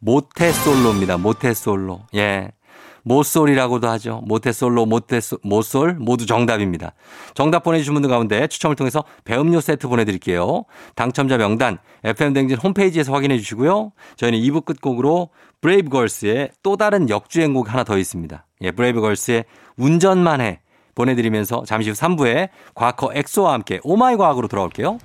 [0.00, 1.18] 모태솔로입니다.
[1.18, 2.00] 모태솔로.
[2.14, 2.52] 예.
[3.02, 4.22] 모솔이라고도 하죠.
[4.26, 6.92] 모태솔로, 모태솔, 모솔 모두 정답입니다.
[7.34, 10.64] 정답 보내주신 분들 가운데 추첨을 통해서 배음료 세트 보내드릴게요.
[10.94, 13.92] 당첨자 명단 FM댕진 홈페이지에서 확인해 주시고요.
[14.16, 18.46] 저희는 2부 끝곡으로 브레이브걸스의 또 다른 역주행곡 하나 더 있습니다.
[18.62, 19.44] 예, 브레이브걸스의
[19.76, 20.60] 운전만 해
[21.00, 24.98] 보내드리면서 잠시 후 3부에 과커 엑소와 함께 오마이 과학으로 돌아올게요.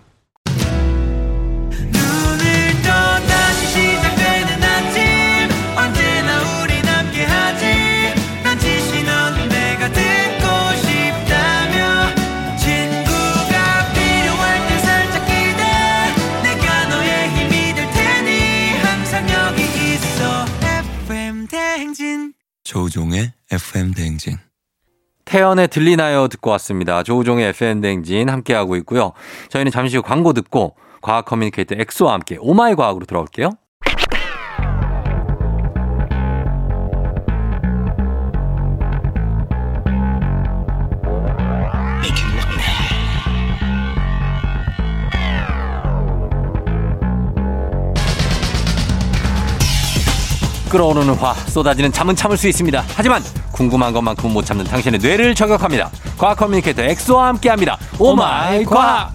[22.63, 24.37] 조우종의 FM 대행진.
[25.35, 27.03] 태연의 들리나요 듣고 왔습니다.
[27.03, 29.11] 조우종의 FM 댕진 함께하고 있고요.
[29.49, 33.49] 저희는 잠시 후 광고 듣고 과학 communicator 엑소와 함께 Oh my 과학으로 돌아올게요.
[50.75, 52.83] 끓어오르는 화 쏟아지는 잠은 참을 수 있습니다.
[52.95, 55.89] 하지만 궁금한 것만큼 못 참는 당신의 뇌를 저격합니다.
[56.17, 57.77] 과학 communicator 엑소와 함께합니다.
[57.97, 59.13] Oh my 과학.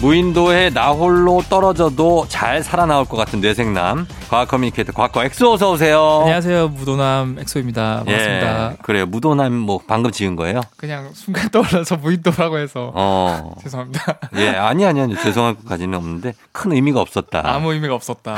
[0.00, 6.20] 무인도에 나홀로 떨어져도 잘 살아나올 것 같은 뇌섹남 과학 communicator 과학과 엑소 어서 오세요.
[6.20, 9.04] 안녕하세요 무도남 엑소입니다 반갑습니다 예, 그래요.
[9.06, 10.60] 무도남 뭐 방금 지은 거예요?
[10.76, 13.50] 그냥 순간 떠올라서 무인도라고 해서 어.
[13.60, 17.42] 죄송합니다 예, 아니 아니 아니 죄송할 것까지는 없는데 큰 의미가 없었다.
[17.44, 18.36] 아무 의미가 없었다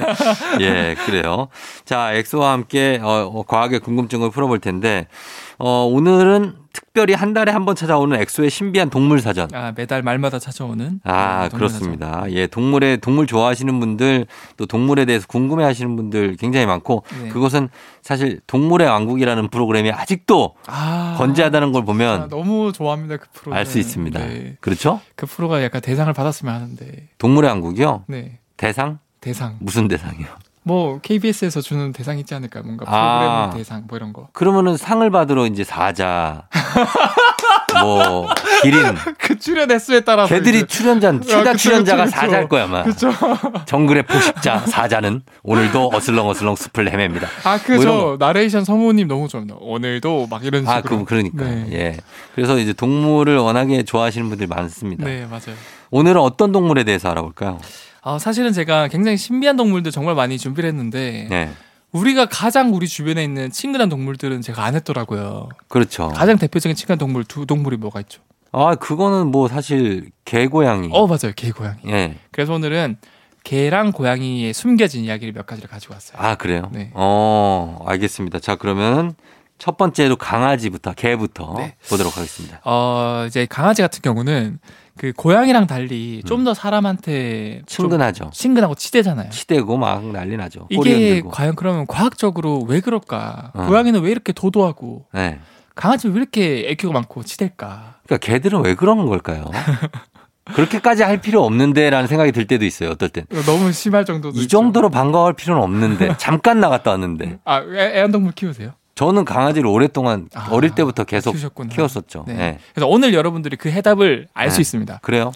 [0.62, 1.48] 예, 그래요.
[1.84, 5.06] 자, 엑소와 함께 어, 어, 과학의 궁금증을 풀어볼 텐데
[5.58, 9.48] 어, 오늘은 특별히 한 달에 한 번 찾아오는 엑소의 신비한 동물 사전.
[9.54, 11.56] 아 매달 말마다 찾아오는 아, 네.
[11.56, 12.24] 그렇습니다.
[12.30, 14.26] 예, 동물의 동물 좋아하시는 분들
[14.58, 17.28] 또 동물에 대해서 궁금해 하시는 분들 굉장히 많고 네.
[17.30, 17.70] 그것은
[18.02, 23.78] 사실 동물의 왕국이라는 프로그램이 아직도 아, 건재하다는 걸 아, 보면 너무 좋아합니다 그 프로 알수
[23.78, 24.18] 있습니다.
[24.20, 24.56] 네.
[24.60, 25.00] 그렇죠?
[25.16, 28.04] 그 프로가 약간 대상을 받았으면 하는데 동물의 왕국이요?
[28.08, 28.98] 네 대상?
[29.20, 30.26] 대상 무슨 대상이요?
[30.66, 33.20] 뭐 KBS에서 주는 대상 있지 않을까 뭔가 아.
[33.46, 36.48] 프로그램 대상 뭐 이런 거 그러면은 상을 받으러 이제 사자,
[37.80, 38.26] 뭐
[38.62, 38.82] 기린,
[39.16, 42.20] 그 출연 횟수에 따라서 걔들이 이제- 출연자 최다 그쵸, 출연자가 그쵸, 그쵸.
[42.26, 42.82] 사자일 거야 아마.
[42.82, 43.10] 그쵸
[43.66, 47.28] 정글의 포식자 사자는 오늘도 어슬렁어슬렁 숲을 헤맵니다.
[47.44, 51.66] 아그뭐저 나레이션 성우님 너무 좋아합니다 오늘도 막 이런 식으로 아, 그 그러니까 네.
[51.72, 51.96] 예.
[52.34, 55.04] 그래서 이제 동물을 워낙에 좋아하시는 분들이 많습니다.
[55.04, 55.54] 네 맞아요
[55.90, 57.60] 오늘은 어떤 동물에 대해서 알아볼까요?
[58.06, 61.50] 아, 사실은 제가 굉장히 신비한 동물들 정말 많이 준비를 했는데 네,
[61.90, 65.48] 우리가 가장 우리 주변에 있는 친근한 동물들은 제가 안 했더라고요.
[65.66, 66.06] 그렇죠.
[66.10, 68.22] 가장 대표적인 친근한 동물 두 동물이 뭐가 있죠?
[68.52, 70.88] 아, 그거는 뭐 사실 개고양이.
[70.92, 71.80] 어 맞아요, 개 고양이.
[71.88, 72.14] 예.
[72.30, 72.96] 그래서 오늘은
[73.42, 76.16] 개랑 고양이의 숨겨진 이야기를 몇 가지를 가지고 왔어요.
[76.20, 76.70] 아, 그래요?
[76.72, 76.92] 네.
[76.94, 78.38] 어, 알겠습니다.
[78.38, 79.16] 자, 그러면
[79.58, 81.74] 첫 번째로 강아지부터, 개부터 네.
[81.88, 82.60] 보도록 하겠습니다.
[82.64, 84.60] 어 이제 강아지 같은 경우는
[84.98, 87.88] 그 고양이랑 달리 좀 더 사람한테 좀 음.
[87.88, 88.30] 친근하죠.
[88.32, 89.30] 친근하고 치대잖아요.
[89.30, 90.66] 치대고 막 난리 나죠.
[90.70, 91.22] 이게.
[91.22, 93.50] 과연 그러면 과학적으로 왜 그럴까?
[93.54, 93.66] 어.
[93.66, 95.38] 고양이는 왜 이렇게 도도하고 네.
[95.74, 97.96] 강아지는 왜 이렇게 애교가 많고 치댈까?
[98.06, 99.50] 그러니까 개들은 왜 그런 걸까요?
[100.54, 102.90] 그렇게까지 할 필요 없는데라는 생각이 들 때도 있어요.
[102.90, 103.24] 어떨 땐.
[103.46, 104.58] 너무 심할 정도도 이 있죠.
[104.58, 108.70] 정도로 반가워할 필요는 없는데 잠깐 나갔다 왔는데 아, 애- 애완동물 키우세요?
[108.96, 111.68] 저는 강아지를 오랫동안 아, 어릴 때부터 계속 키우셨구나.
[111.72, 112.24] 키웠었죠.
[112.26, 112.34] 네.
[112.34, 112.58] 네.
[112.74, 114.60] 그래서 오늘 여러분들이 그 해답을 알수 네.
[114.62, 114.98] 있습니다.
[115.02, 115.32] 그래요?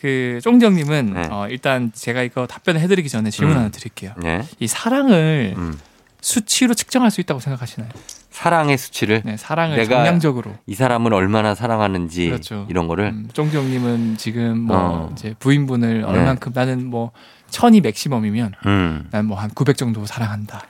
[0.00, 1.28] 그 쫑정님은 네.
[1.30, 3.60] 어, 일단 제가 이거 답변을 해드리기 전에 질문 음.
[3.60, 4.12] 하나 드릴게요.
[4.20, 4.42] 네.
[4.58, 5.78] 이 사랑을 음.
[6.20, 7.88] 수치로 측정할 수 있다고 생각하시나요?
[8.30, 10.52] 사랑의 수치를 네, 사랑을 내가 정량적으로.
[10.66, 12.66] 이 사람을 얼마나 사랑하는지 그렇죠.
[12.68, 15.10] 이런 거를 음, 쫑정님은 지금 뭐 어.
[15.12, 16.04] 이제 부인분을 네.
[16.04, 17.12] 얼만큼 나는 뭐
[17.50, 19.08] 천이 맥시멈이면 음.
[19.10, 20.62] 난 뭐 한 900 정도 사랑한다.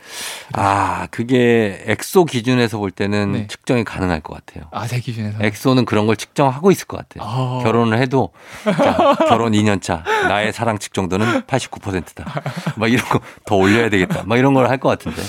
[0.54, 3.46] 아, 그게 엑소 기준에서 볼 때는 네.
[3.46, 4.68] 측정이 가능할 것 같아요.
[4.72, 5.38] 아, 제 기준에서.
[5.42, 7.28] 엑소는 그런 걸 측정하고 있을 것 같아요.
[7.28, 7.60] 어.
[7.62, 8.30] 결혼을 해도
[8.64, 12.42] 자, 결혼 2년 차 나의 사랑 측 정도는 89%다.
[12.76, 14.22] 막 이런 거 더 올려야 되겠다.
[14.26, 15.20] 막 이런 걸 할 것 같은데.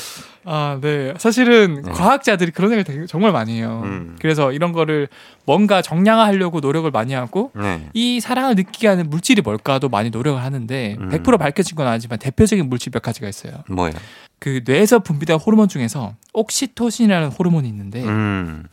[0.43, 1.13] 아, 네.
[1.17, 1.91] 사실은 네.
[1.91, 3.82] 과학자들이 그런 생각을 되게 정말 많이 해요.
[3.86, 4.15] 음.
[4.19, 5.08] 그래서 이런 거를
[5.45, 7.88] 뭔가 정량화하려고 노력을 많이 하고 네.
[7.93, 11.10] 이 사랑을 느끼게 하는 물질이 뭘까도 많이 노력을 하는데 음.
[11.10, 13.54] 100% 밝혀진 건 아니지만 대표적인 물질 몇 가지가 있어요.
[13.67, 13.95] 뭐예요?
[14.39, 18.65] 그 뇌에서 분비된 호르몬 중에서 옥시토신이라는 호르몬이 있는데 음.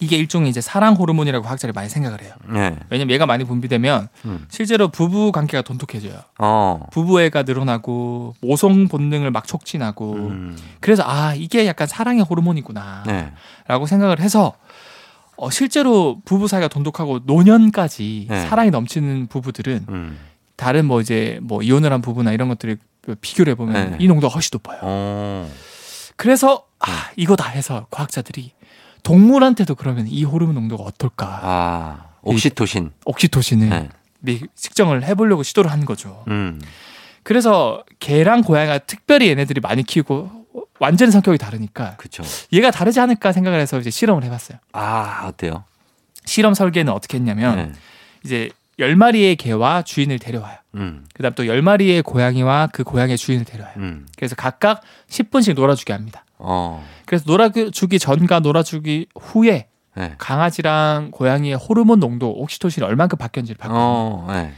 [0.00, 2.34] 이게 일종의 이제 사랑 호르몬이라고 과학자들이 많이 생각을 해요.
[2.48, 2.76] 네.
[2.90, 4.46] 왜냐면 얘가 많이 분비되면 음.
[4.50, 6.20] 실제로 부부 관계가 돈독해져요.
[6.38, 6.86] 어.
[6.92, 10.58] 부부애가 늘어나고 모성 본능을 막 촉진하고 음.
[10.80, 13.04] 그래서 아 이게 약간 사랑의 호르몬이구나.
[13.06, 13.32] 네.
[13.66, 14.54] 라고 생각을 해서
[15.36, 18.46] 어, 실제로 부부 사이가 돈독하고 노년까지 네.
[18.46, 20.18] 사랑이 넘치는 부부들은 음.
[20.56, 22.78] 다른 뭐 이제 뭐 이혼을 한 부부나 이런 것들을
[23.20, 23.96] 비교를 해보면 네.
[24.00, 24.80] 이 농도가 훨씬 높아요.
[24.82, 25.50] 어.
[26.16, 28.52] 그래서 아 이거다 해서 과학자들이
[29.06, 32.06] 동물한테도 그러면 이 호르몬 농도가 어떨까 아.
[32.22, 32.90] 옥시토신.
[33.04, 33.88] 옥시토신을 네.
[34.18, 36.24] 미- 측정을 해보려고 시도를 한 거죠.
[36.26, 36.60] 음.
[37.22, 40.46] 그래서 개랑 고양이가 특별히 얘네들이 많이 키우고
[40.80, 42.24] 완전히 성격이 다르니까 그쵸.
[42.52, 44.58] 얘가 다르지 않을까 생각을 해서 이제 실험을 해봤어요.
[44.72, 45.62] 아, 어때요?
[46.24, 47.72] 실험 설계는 어떻게 했냐면 네.
[48.24, 50.58] 이제 열 마리의 개와 주인을 데려와요.
[50.74, 51.06] 음.
[51.14, 53.74] 그다음 또 열 마리의 고양이와 그 고양이의 주인을 데려와요.
[53.76, 54.06] 음.
[54.16, 56.24] 그래서 각각 10분씩 놀아주게 합니다.
[56.38, 56.84] 어.
[57.06, 60.14] 그래서 놀아주기 전과 놀아주기 후에 네.
[60.18, 63.80] 강아지랑 고양이의 호르몬 농도 옥시토신이 얼만큼 바뀌었는지를 봤거든요.
[63.82, 64.26] 어.
[64.30, 64.52] 네.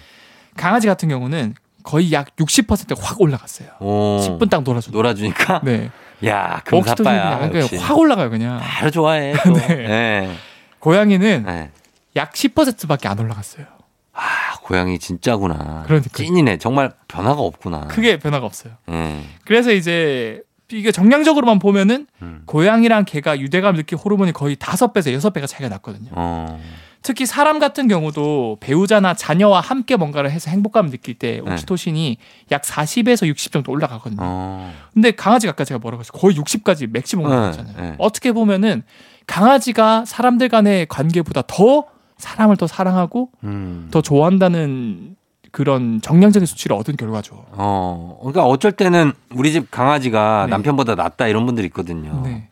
[0.57, 3.69] 강아지 같은 경우는 거의 약 60%가 확 올라갔어요.
[3.81, 4.19] 오.
[4.21, 4.91] 10분 딱 놀아줘.
[4.91, 5.61] 놀아주니까.
[5.65, 5.91] 네.
[6.27, 7.49] 야, 금사빠야.
[7.49, 7.69] 그냥.
[7.81, 8.59] 확 올라가요 그냥.
[8.59, 9.33] 바로 좋아해.
[9.45, 9.53] 또.
[9.53, 9.69] 네.
[9.69, 10.37] 네.
[10.81, 11.71] 고양이는 네.
[12.17, 13.65] 약 10%밖에 안 올라갔어요.
[14.13, 15.85] 아, 고양이 진짜구나.
[15.87, 16.11] 그러니까.
[16.13, 16.59] 찐이네.
[16.59, 17.87] 정말 변화가 없구나.
[17.87, 18.73] 크게 변화가 없어요.
[18.87, 19.25] 네.
[19.45, 22.43] 그래서 이제 이게 정량적으로만 보면은 음.
[22.47, 26.11] 고양이랑 개가 유대감 느낄 호르몬이 거의 다섯 배에서 여섯 배가 차이가 났거든요.
[26.13, 26.61] 어.
[27.01, 31.53] 특히 사람 같은 경우도 배우자나 자녀와 함께 뭔가를 해서 행복감을 느낄 때 네.
[31.53, 32.19] 옥시토신이
[32.51, 34.19] 약 40에서 60 정도 올라가거든요.
[34.21, 34.75] 어.
[34.93, 36.21] 근데 강아지가 아까 제가 뭐라고 했어요?
[36.21, 37.77] 거의 60까지 맥시멈 네, 올라가잖아요.
[37.81, 37.95] 네.
[37.99, 38.83] 어떻게 보면은
[39.27, 41.85] 강아지가 사람들 간의 관계보다 더
[42.19, 43.89] 사람을 더 사랑하고 음.
[43.91, 45.17] 더 좋아한다는
[45.59, 47.45] 그런 정량적인 수치를 얻은 결과죠.
[47.51, 48.17] 어.
[48.21, 50.51] 그러니까 어쩔 때는 우리 집 강아지가 네.
[50.53, 52.23] 남편보다 낫다 이런 분들이 있거든요.
[52.25, 52.49] 네.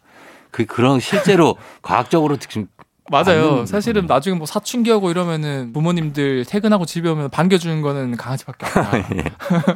[0.51, 2.67] 그 그런 실제로 과학적으로 지금
[3.11, 3.67] 맞아요.
[3.67, 4.15] 사실은 거네.
[4.15, 8.91] 나중에 뭐 사춘기 하고 이러면은 부모님들 퇴근하고 집에 오면 반겨주는 거는 강아지밖에 없다.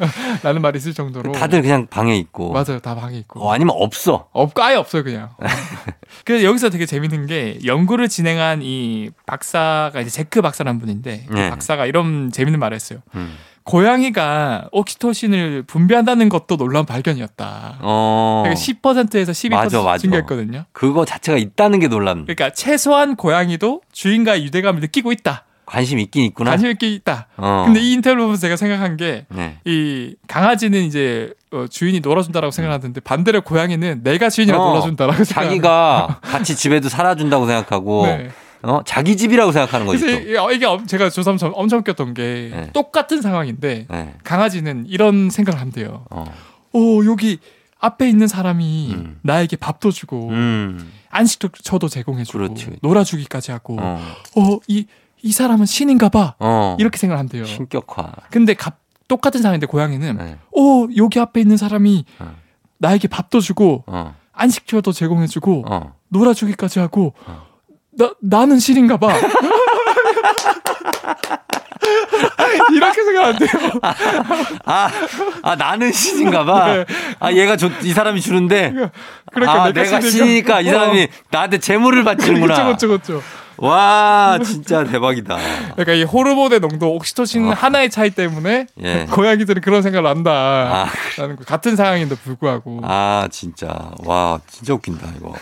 [0.43, 1.33] 라는 말이 있을 정도로.
[1.35, 1.39] 예.
[1.39, 2.53] 다들 그냥 방에 있고.
[2.53, 2.79] 맞아요.
[2.81, 3.41] 다 방에 있고.
[3.41, 4.29] 어, 아니면 없어.
[4.33, 5.31] 없, 아예 없어요, 그냥.
[6.25, 11.51] 그래서 여기서 되게 재밌는 게 연구를 진행한 이 박사가 이제 제크 박사라는 분인데 그 네.
[11.51, 13.01] 박사가 이런 재밌는 말을 했어요.
[13.15, 13.37] 음.
[13.71, 17.79] 고양이가 옥시토신을 분비한다는 것도 놀라운 발견이었다.
[17.81, 18.43] 어.
[18.45, 19.99] 그러니까 10%에서 12% 맞아, 맞아.
[19.99, 20.65] 증가했거든요.
[20.73, 22.25] 그거 자체가 있다는 게 놀랍네.
[22.25, 25.45] 그러니까 최소한 고양이도 주인과의 유대감을 느끼고 있다.
[25.67, 26.51] 관심 있긴 있구나.
[26.51, 27.29] 관심 있게 있다.
[27.37, 27.63] 어.
[27.65, 29.59] 근데 이 인터뷰 보면서 제가 생각한 게 네.
[29.65, 35.45] 이 강아지는 이제 어, 주인이 놀아준다라고 생각하는데 반대로 고양이는 내가 주인이랑 어, 놀아준다라고 생각.
[35.45, 38.31] 자기가 같이 집에도 살아준다고 생각하고 네.
[38.63, 40.05] 어 자기 집이라고 생각하는 거지.
[40.05, 40.51] 그래서 또.
[40.53, 42.71] 이게, 어, 제가 조사하면서 엄청 웃겼던 게 네.
[42.73, 44.15] 똑같은 상황인데 네.
[44.25, 46.05] 강아지는 이런 생각을 한대요.
[46.11, 46.25] 어.
[46.73, 47.39] 오 여기
[47.79, 49.19] 앞에 있는 사람이 음.
[49.23, 50.93] 나에게 밥도 주고 음.
[51.11, 52.71] 안식처도 제공해주고 그렇지.
[52.83, 54.01] 놀아주기까지 하고 어.
[54.37, 54.87] 어이
[55.23, 56.77] 이 사람은 신인가봐 어.
[56.79, 57.45] 이렇게 생각을 한대요.
[57.45, 58.13] 신격화.
[58.31, 60.39] 근데 갑- 똑같은 상황인데 고양이는 네.
[60.53, 62.35] 오 여기 앞에 있는 사람이 어.
[62.79, 64.15] 나에게 밥도 주고 어.
[64.33, 65.95] 안식처도 제공해주고 어.
[66.09, 67.43] 놀아주기까지 하고 어.
[68.01, 69.13] 나 나는 신인가 봐.
[72.73, 73.51] 이렇게 생각한대요.
[74.65, 74.91] 아,
[75.43, 76.73] 아 나는 신인가 봐.
[76.73, 76.87] 네.
[77.19, 78.73] 아 얘가 저, 이 사람이 주는데
[79.33, 82.55] 그러니까 아 내가 신이니까 이 사람이 나한테 재물을 바치는구나.
[82.55, 83.23] 그렇죠, 그렇죠, 그렇죠.
[83.59, 85.37] 와 진짜 대박이다.
[85.75, 87.53] 그러니까 이 호르몬의 농도, 옥시토신 어.
[87.53, 89.07] 하나의 차이 때문에 예.
[89.11, 91.45] 고양이들은 그런 생각을 아, 한다라는 거.
[91.45, 92.81] 같은 상황인데 불구하고.
[92.83, 95.35] 아 진짜 와 진짜 웃긴다 이거.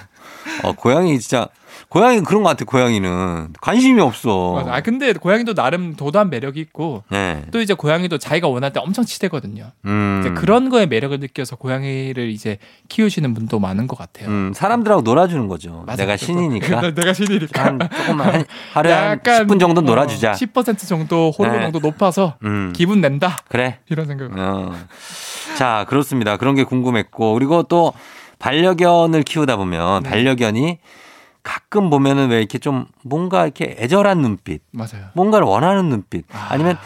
[0.65, 1.47] 어 고양이 진짜
[1.89, 2.67] 고양이 그런 것 같아.
[2.67, 4.53] 고양이는 관심이 없어.
[4.53, 4.75] 맞아.
[4.75, 7.43] 아 근데 고양이도 나름 도도한 매력이 있고 네.
[7.51, 9.73] 또 이제 고양이도 자기가 원할 때 엄청 치대거든요.
[9.87, 10.21] 음.
[10.21, 14.29] 이제 그런 거에 매력을 느껴서 고양이를 이제 키우시는 분도 많은 것 같아요.
[14.29, 15.85] 음, 사람들하고 놀아주는 거죠.
[15.87, 16.03] 맞아.
[16.03, 16.93] 내가 신이니까.
[16.93, 17.65] 내가 신이니까.
[17.65, 20.33] 한 조금만 한, 하루에 한 10분 정도 놀아주자.
[20.33, 21.65] 어, 10% 정도 호르몬 네.
[21.65, 22.75] 농도 높아서 음.
[22.77, 23.39] 기분 낸다.
[23.49, 23.79] 그래.
[23.89, 24.31] 이런 생각.
[24.39, 24.75] 어.
[25.57, 26.37] 자, 그렇습니다.
[26.37, 27.33] 그런 게 궁금했고.
[27.33, 27.95] 그리고 또
[28.39, 30.11] 반려견을 키우다 보면 네.
[30.11, 30.79] 반려견이
[31.43, 35.09] 가끔 보면은 왜 이렇게 좀 뭔가 이렇게 애절한 눈빛, 맞아요.
[35.15, 36.49] 뭔가를 원하는 눈빛, 아.
[36.51, 36.77] 아니면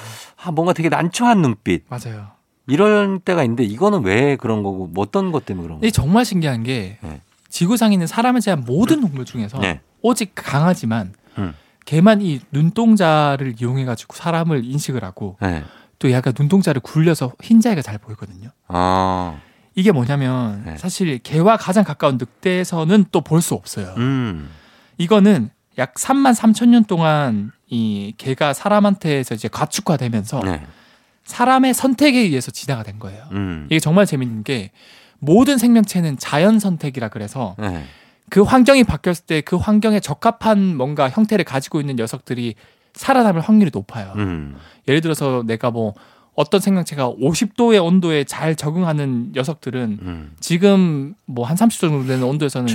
[0.43, 2.29] 아, 뭔가 되게 난처한 눈빛, 맞아요.
[2.67, 5.91] 이런 때가 있는데 이거는 왜 그런 거고 뭐 어떤 것 때문에 그런 거예요?
[5.91, 7.21] 정말 신기한 게 네.
[7.49, 9.81] 지구상에 있는 사람을 제한 모든 동물 중에서 네.
[10.01, 11.55] 오직 강아지만 음.
[11.85, 15.65] 걔만 이 눈동자를 이용해 가지고 사람을 인식을 하고 네.
[15.99, 18.51] 또 약간 눈동자를 굴려서 흰자위가 잘 보이거든요.
[18.69, 19.41] 아,
[19.75, 20.77] 이게 뭐냐면 네.
[20.77, 23.95] 사실 개와 가장 가까운 늑대에서는 또 볼 수 없어요.
[23.97, 24.51] 음,
[24.99, 30.67] 이거는 약 3만 3천 년 동안 이 개가 사람한테서 이제 가축화되면서 네.
[31.25, 33.25] 사람의 선택에 의해서 진화가 된 거예요.
[33.33, 34.71] 음, 이게 정말 재밌는 게
[35.19, 37.85] 모든 생명체는 자연 선택이라 그래서 네.
[38.29, 42.55] 그 환경이 바뀌었을 때 그 환경에 적합한 뭔가 형태를 가지고 있는 녀석들이
[42.95, 44.13] 살아남을 확률이 높아요.
[44.17, 44.57] 음,
[44.89, 45.95] 예를 들어서 내가 뭐
[46.35, 52.67] 어떤 생명체가 50도의 온도에 잘 적응하는 녀석들은 음, 지금 뭐 한 30도 정도 되는 온도에서는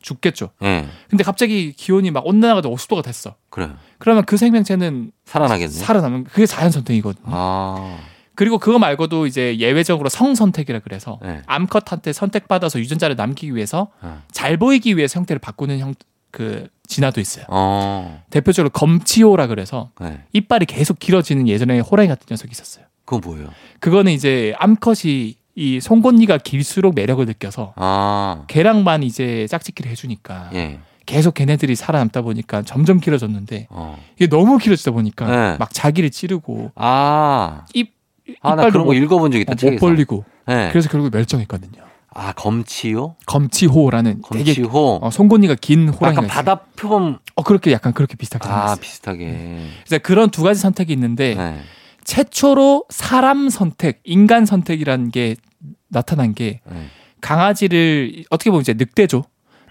[0.00, 0.50] 죽겠죠.
[0.60, 0.86] 네.
[1.10, 3.34] 근데 갑자기 기온이 막 온난화가 50도가 됐어.
[3.50, 3.70] 그래.
[3.98, 5.72] 그러면 그 생명체는 살아나겠네.
[5.72, 7.26] 살아남는 그게 자연 선택이거든요.
[7.26, 7.98] 아,
[8.34, 11.42] 그리고 그거 말고도 이제 예외적으로 성 선택이라 그래서 네.
[11.46, 14.22] 암컷한테 선택받아서 유전자를 남기기 위해서 어.
[14.30, 15.94] 잘 보이기 위해서 형태를 바꾸는 형
[16.32, 17.44] 그 진화도 있어요.
[17.48, 20.24] 어, 대표적으로 검치호라 그래서 네.
[20.32, 22.86] 이빨이 계속 길어지는 예전에 호랑이 같은 녀석이 있었어요.
[23.04, 23.48] 그건 뭐예요?
[23.80, 30.78] 그거는 이제 암컷이 이 송곳니가 길수록 매력을 느껴서 아, 걔랑만 이제 짝짓기를 해주니까 예.
[31.04, 33.98] 계속 걔네들이 살아남다 보니까 점점 길어졌는데 어.
[34.16, 35.56] 이게 너무 길어지다 보니까 네.
[35.58, 37.92] 막 자기를 찌르고 아, 입
[38.40, 39.74] 아, 나 이빨도 그런 거 못- 읽어본 적 있다, 어, 책에서.
[39.74, 40.68] 못 벌리고 네.
[40.70, 41.82] 그래서 결국 멸종했거든요.
[42.14, 43.16] 아, 검치요?
[43.26, 45.00] 검치호라는 검치호.
[45.02, 46.28] 어, 송곳니가 긴 호랑이가 약간.
[46.28, 47.18] 바다 표범.
[47.34, 48.76] 어 그렇게 약간 그렇게 비슷하게 아, 생겼어요.
[48.80, 49.58] 비슷하게.
[49.86, 51.60] 그래서 그런 두 가지 선택이 있는데 네.
[52.04, 55.36] 최초로 사람 선택, 인간 선택이라는 게
[55.88, 56.86] 나타난 게 네.
[57.20, 59.24] 강아지를 어떻게 보면 이제 늑대죠.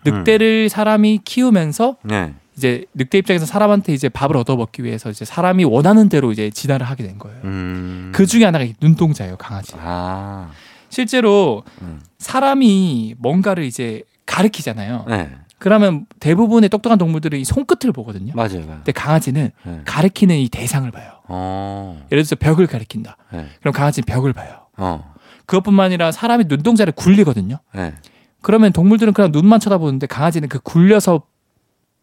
[0.08, 0.12] 음.
[0.20, 2.34] 늑대를 사람이 키우면서 네.
[2.58, 6.86] 이제 늑대 입장에서 사람한테 이제 밥을 얻어 먹기 위해서 이제 사람이 원하는 대로 이제 진화를
[6.86, 7.40] 하게 된 거예요.
[7.44, 8.12] 음.
[8.14, 9.74] 그 중에 하나가 이 눈동자예요, 강아지.
[9.78, 10.52] 아.
[10.90, 12.02] 실제로 음.
[12.20, 15.06] 사람이 뭔가를 이제 가르키잖아요.
[15.08, 15.30] 네.
[15.58, 18.34] 그러면 대부분의 똑똑한 동물들은 이 손끝을 보거든요.
[18.36, 18.60] 맞아요.
[18.62, 18.66] 맞아요.
[18.78, 19.82] 근데 강아지는 네.
[19.86, 21.21] 가리키는 이 대상을 봐요.
[21.34, 22.06] 어.
[22.12, 23.18] 예를 들어서 벽을 가리킨다.
[23.32, 23.48] 네.
[23.60, 24.68] 그럼 강아지는 벽을 봐요.
[24.78, 25.14] 어.
[25.46, 27.58] 그것뿐만 아니라 사람이 눈동자를 굴리거든요.
[27.74, 27.94] 네.
[28.42, 31.24] 그러면 동물들은 그냥 눈만 쳐다보는데 강아지는 그 굴려서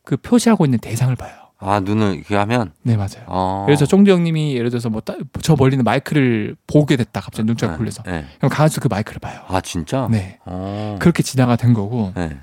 [0.05, 1.33] 그 표시하고 있는 대상을 봐요.
[1.61, 3.25] 아, 눈을 이렇게 하면 네 맞아요.
[3.27, 3.65] 어.
[3.67, 5.03] 그래서 쫑디 형님이 예를 들어서 뭐
[5.43, 7.77] 저 멀리는 마이크를 보게 됐다 갑자기 눈치가 네.
[7.77, 8.25] 굴려서 네.
[8.39, 9.41] 그럼 강아지도 그 마이크를 봐요.
[9.49, 10.07] 아, 진짜?
[10.11, 10.97] 네 어.
[11.01, 12.39] 그렇게 진화가 된 거고 네.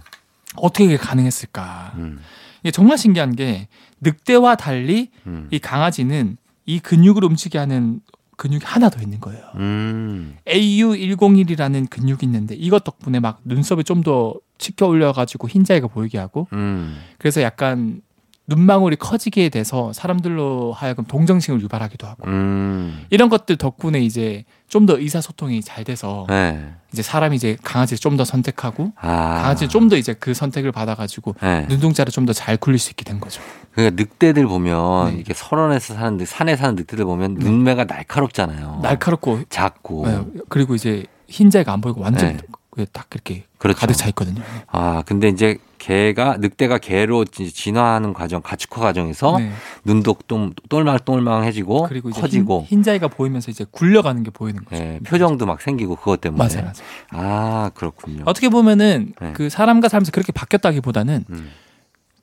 [0.58, 1.94] 어떻게 이게 가능했을까?
[1.96, 2.20] 음.
[2.62, 3.68] 이게 정말 신기한 게
[4.02, 5.48] 늑대와 달리 음.
[5.52, 8.02] 이 강아지는 이 근육을 움직이게 하는
[8.38, 9.44] 근육이 하나 더 있는 거예요.
[9.56, 10.38] 음.
[10.48, 16.98] AU101이라는 근육이 있는데 이것 덕분에 막 눈썹이 좀 더 치켜 올려가지고 흰자위가 보이게 하고 음.
[17.18, 18.02] 그래서 약간
[18.48, 23.06] 눈망울이 커지게 돼서 사람들로 하여금 동정심을 유발하기도 하고 음.
[23.10, 26.74] 이런 것들 덕분에 이제 좀 더 의사소통이 잘 돼서 네.
[26.94, 29.42] 이제 사람이 이제 강아지를 좀 더 선택하고 아.
[29.42, 31.66] 강아지는 좀더 이제 그 선택을 받아가지고 네.
[31.70, 33.42] 눈동자를 좀 더 잘 굴릴 수 있게 된 거죠.
[33.72, 35.16] 그러니까 늑대들 보면 네.
[35.16, 38.80] 이렇게 설원에서 사는 늑- 산에 사는 늑대들 보면 눈매가 날카롭잖아요.
[38.84, 40.08] 날카롭고 작고.
[40.08, 42.84] 네, 그리고 이제 흰자가 안 보이고 완전 네.
[42.84, 43.80] 히딱 이렇게 그렇죠.
[43.80, 44.42] 가득 차 있거든요.
[44.68, 45.58] 아, 근데 이제
[45.90, 49.52] 개가 늑대가 개로 진화하는 과정, 가축화 과정에서 네.
[49.84, 54.82] 눈도 좀 똘망똘망해지고 그리고 커지고 흰, 흰자위가 보이면서 이제 굴려가는 게 보이는 거죠.
[54.82, 56.44] 예, 표정도 막 생기고 그것 때문에.
[56.44, 56.74] 맞아요, 맞아요.
[57.12, 58.24] 아, 그렇군요.
[58.26, 59.34] 어떻게 보면은 네.
[59.34, 61.52] 그 사람과 살면서 그렇게 바뀌었다기보다는 음.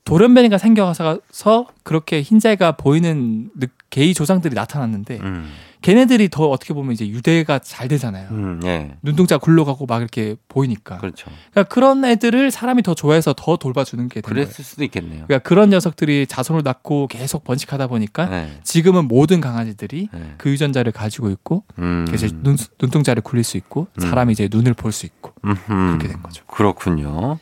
[0.03, 5.49] 돌연변이가 생겨서 그렇게 흰자위가 보이는 늑- 개의 조상들이 나타났는데 음.
[5.83, 8.29] 걔네들이 더 어떻게 보면 이제 유대가 잘 되잖아요.
[8.31, 8.95] 음, 예.
[9.03, 10.97] 눈동자 굴러가고 막 이렇게 보이니까.
[10.97, 11.29] 그렇죠.
[11.51, 14.45] 그러니까 그런 애들을 사람이 더 좋아해서 더 돌봐주는 게된 거예요.
[14.45, 15.25] 그랬을 수도 있겠네요.
[15.27, 18.59] 그러니까 그런 녀석들이 자손을 낳고 계속 번식하다 보니까 네.
[18.63, 20.33] 지금은 모든 강아지들이 네.
[20.37, 22.05] 그 유전자를 가지고 있고 음.
[22.07, 24.01] 그래서 눈, 눈동자를 굴릴 수 있고 음.
[24.09, 25.57] 사람이 이제 눈을 볼 수 있고 음흠.
[25.67, 26.43] 그렇게 된 거죠.
[26.45, 27.39] 그렇군요.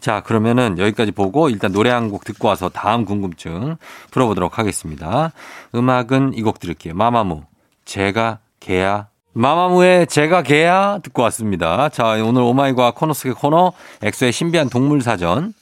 [0.00, 3.76] 자, 그러면은 여기까지 보고 일단 노래 한 곡 듣고 와서 다음 궁금증
[4.10, 5.32] 풀어보도록 하겠습니다.
[5.74, 6.94] 음악은 이 곡 들을게요.
[6.94, 7.44] 마마무,
[7.84, 9.08] 제가 개야.
[9.32, 11.88] 마마무의 제가 개야 듣고 왔습니다.
[11.88, 15.54] 자, 오늘 오마이과 코너 속의 코너 엑소의 신비한 동물 사전.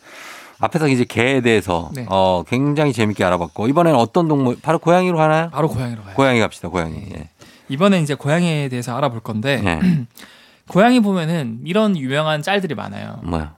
[0.61, 2.07] 앞에서 이제 개에 대해서 네.
[2.09, 5.51] 어, 굉장히 재밌게 알아봤고 이번에는 어떤 동물 바로 고양이로 하나요?
[5.51, 6.15] 바로 고양이로 가요.
[6.15, 6.69] 고양이 갑시다.
[6.69, 6.93] 고양이.
[7.01, 7.09] 네.
[7.17, 7.29] 예.
[7.69, 9.81] 이번에 이제 고양이에 대해서 알아볼 건데 예.
[10.69, 13.19] 고양이 보면은 이런 유명한 짤들이 많아요.
[13.25, 13.55] 뭐야?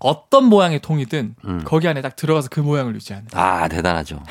[0.00, 1.62] 어떤 모양의 통이든 음.
[1.64, 3.28] 거기 안에 딱 들어가서 그 모양을 유지하는.
[3.32, 4.22] 아, 대단하죠.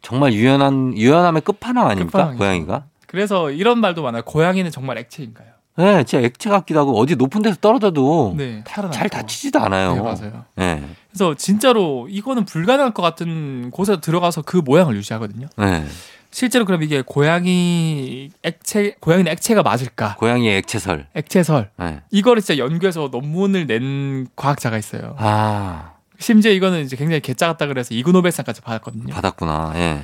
[0.00, 2.34] 정말 유연한 유연함의 끝판왕 아닙니까?
[2.38, 2.84] 고양이가?
[3.12, 4.22] 그래서 이런 말도 많아요.
[4.22, 5.48] 고양이는 정말 액체인가요?
[5.76, 8.64] 네, 진짜 액체 같기도 하고 어디 높은 데서 떨어져도 네.
[8.90, 9.94] 잘 다치지도 않아요.
[9.94, 10.44] 네, 맞아요.
[10.56, 10.82] 네.
[11.10, 15.48] 그래서 진짜로 이거는 불가능할 것 같은 곳에 들어가서 그 모양을 유지하거든요.
[15.58, 15.84] 네.
[16.30, 20.16] 실제로 그럼 이게 고양이 액체, 고양이는 액체가 맞을까?
[20.16, 21.06] 고양이의 액체설.
[21.14, 21.70] 액체설.
[21.78, 22.00] 네.
[22.10, 25.16] 이거를 진짜 연구해서 논문을 낸 과학자가 있어요.
[25.18, 29.12] 아, 심지어 이거는 이제 굉장히 개짜 같다 그래서 이그노벨상까지 받았거든요.
[29.12, 29.72] 받았구나.
[29.76, 30.02] 예.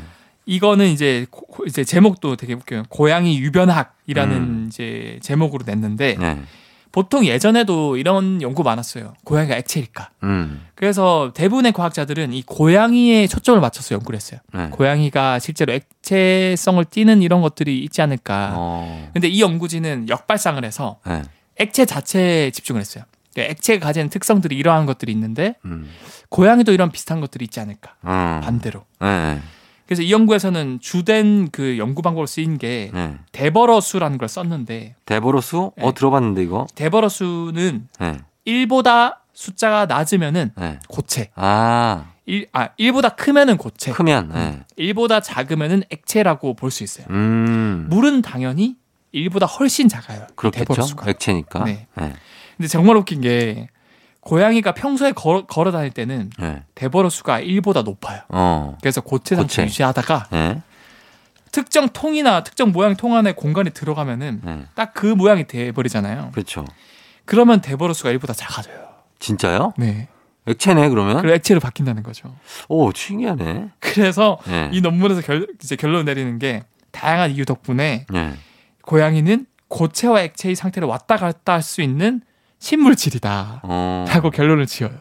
[0.48, 2.84] 이거는 이제 고- 이제 제목도 되게 웃겨요.
[2.88, 4.64] 고양이 유변학이라는 음.
[4.68, 6.40] 이제 제목으로 냈는데 네.
[6.90, 9.12] 보통 예전에도 이런 연구 많았어요.
[9.24, 10.08] 고양이가 액체일까?
[10.22, 10.62] 음.
[10.74, 14.40] 그래서 대부분의 과학자들은 이 고양이에 초점을 맞춰서 연구를 했어요.
[14.54, 14.68] 네.
[14.70, 18.54] 고양이가 실제로 액체성을 띠는 이런 것들이 있지 않을까.
[18.56, 19.10] 어.
[19.12, 21.22] 근데 이 연구진은 역발상을 해서 네.
[21.58, 23.04] 액체 자체에 집중을 했어요.
[23.34, 25.90] 그러니까 액체가 가지는 특성들이 이러한 것들이 있는데 음.
[26.30, 27.96] 고양이도 이런 비슷한 것들이 있지 않을까.
[28.04, 28.40] 음.
[28.42, 28.84] 반대로.
[29.00, 29.40] 네.
[29.88, 33.16] 그래서 이 연구에서는 주된 그 연구 방법으로 쓰인 게 네.
[33.32, 35.72] 데버러수라는 걸 썼는데 데보로수?
[35.78, 35.86] 네.
[35.86, 36.66] 어, 들어봤는데 이거?
[36.74, 38.18] 데버러수는 네.
[38.46, 40.78] 1보다 숫자가 낮으면은 네.
[40.88, 41.30] 고체.
[41.36, 43.90] 아, 1, 아, 1보다 크면은 고체.
[43.92, 44.60] 크면, 네.
[44.78, 47.06] 1보다 작으면은 액체라고 볼 수 있어요.
[47.08, 47.86] 음.
[47.88, 48.76] 물은 당연히
[49.14, 50.26] 1보다 훨씬 작아요.
[50.34, 50.84] 그렇겠죠.
[51.06, 51.64] 액체니까.
[51.64, 51.86] 네.
[51.94, 52.12] 네.
[52.58, 53.68] 근데 정말 웃긴 게
[54.28, 56.62] 고양이가 평소에 걸어, 걸어 다닐 때는 네.
[56.74, 58.20] 데버러 수가 1보다 높아요.
[58.28, 58.76] 어.
[58.82, 59.62] 그래서 고체 상태.
[59.62, 60.62] 유지하다가 네.
[61.50, 64.66] 특정 통이나 특정 모양 통 안에 공간이 들어가면은 네.
[64.74, 66.32] 딱그 모양이 돼 버리잖아요.
[66.32, 66.66] 그렇죠.
[67.24, 68.88] 그러면 데버러 수가 1보다 작아져요.
[69.18, 69.72] 진짜요?
[69.78, 70.08] 네.
[70.46, 71.22] 액체네, 그러면?
[71.22, 72.34] 그리고 액체로 바뀐다는 거죠.
[72.68, 73.70] 오, 신기하네.
[73.80, 74.68] 그래서 네.
[74.72, 78.34] 이 논문에서 결, 이제 결론 내리는 게 다양한 이유 덕분에 네.
[78.82, 82.20] 고양이는 고체와 액체의 상태를 왔다 갔다 할 수 있는
[82.58, 83.60] 신물질이다.
[83.62, 84.04] 어.
[84.08, 84.92] 라고 결론을 지어요.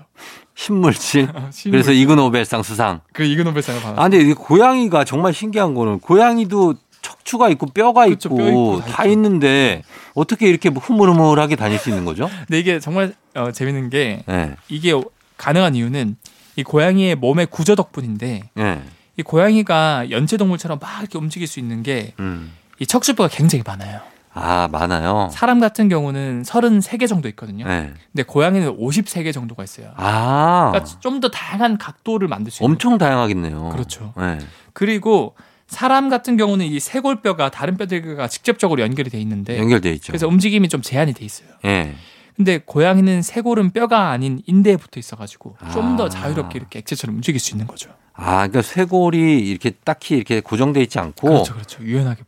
[0.55, 1.27] 신물질.
[1.51, 1.71] 신물질.
[1.71, 3.01] 그래서 이그노벨상 수상.
[3.13, 3.99] 그 이그노벨상을 받았어요.
[3.99, 8.79] 아, 근데 이 고양이가 정말 신기한 거는 고양이도 척추가 있고 뼈가 그쵸, 있고, 뼈 있고
[8.81, 9.05] 다 다.
[9.05, 9.83] 있는데
[10.13, 12.29] 어떻게 이렇게 뭐 흐물흐물하게 다닐 수 있는 거죠?
[12.47, 14.55] 근데 이게 정말 어, 재밌는 게 네.
[14.67, 14.93] 이게
[15.37, 16.17] 가능한 이유는
[16.55, 18.83] 이 고양이의 몸의 구조 덕분인데 네.
[19.15, 22.51] 이 고양이가 연체동물처럼 막 이렇게 움직일 수 있는 게이 음.
[22.87, 24.01] 척추뼈가 굉장히 많아요.
[24.37, 25.29] 아, 많아요.
[25.31, 27.65] 사람 같은 경우는 33개 정도 있거든요.
[27.67, 27.93] 네.
[28.11, 29.91] 근데 고양이는 53개 정도가 있어요.
[29.95, 33.69] 아, 그러니까 좀 더 다양한 각도를 만들 수 있는 엄청 다양하겠네요.
[33.69, 34.13] 그렇죠.
[34.17, 34.37] 네.
[34.73, 35.35] 그리고
[35.67, 40.07] 사람 같은 경우는 이 쇄골뼈가 다른 뼈들과 직접적으로 연결이 돼 있는데 연결돼 있죠.
[40.11, 41.49] 그래서 움직임이 좀 제한이 돼 있어요.
[41.65, 41.95] 예.
[42.35, 45.97] 근데 고양이는 쇄골은 뼈가 아닌 인대에 붙어 있어가지고 좀 아.
[45.97, 47.89] 더 자유롭게 이렇게 액체처럼 움직일 수 있는 거죠.
[48.13, 51.83] 아, 그러니까 쇄골이 이렇게 딱히 이렇게 고정돼 있지 않고 그렇죠, 그렇죠.
[51.83, 52.23] 유연하게.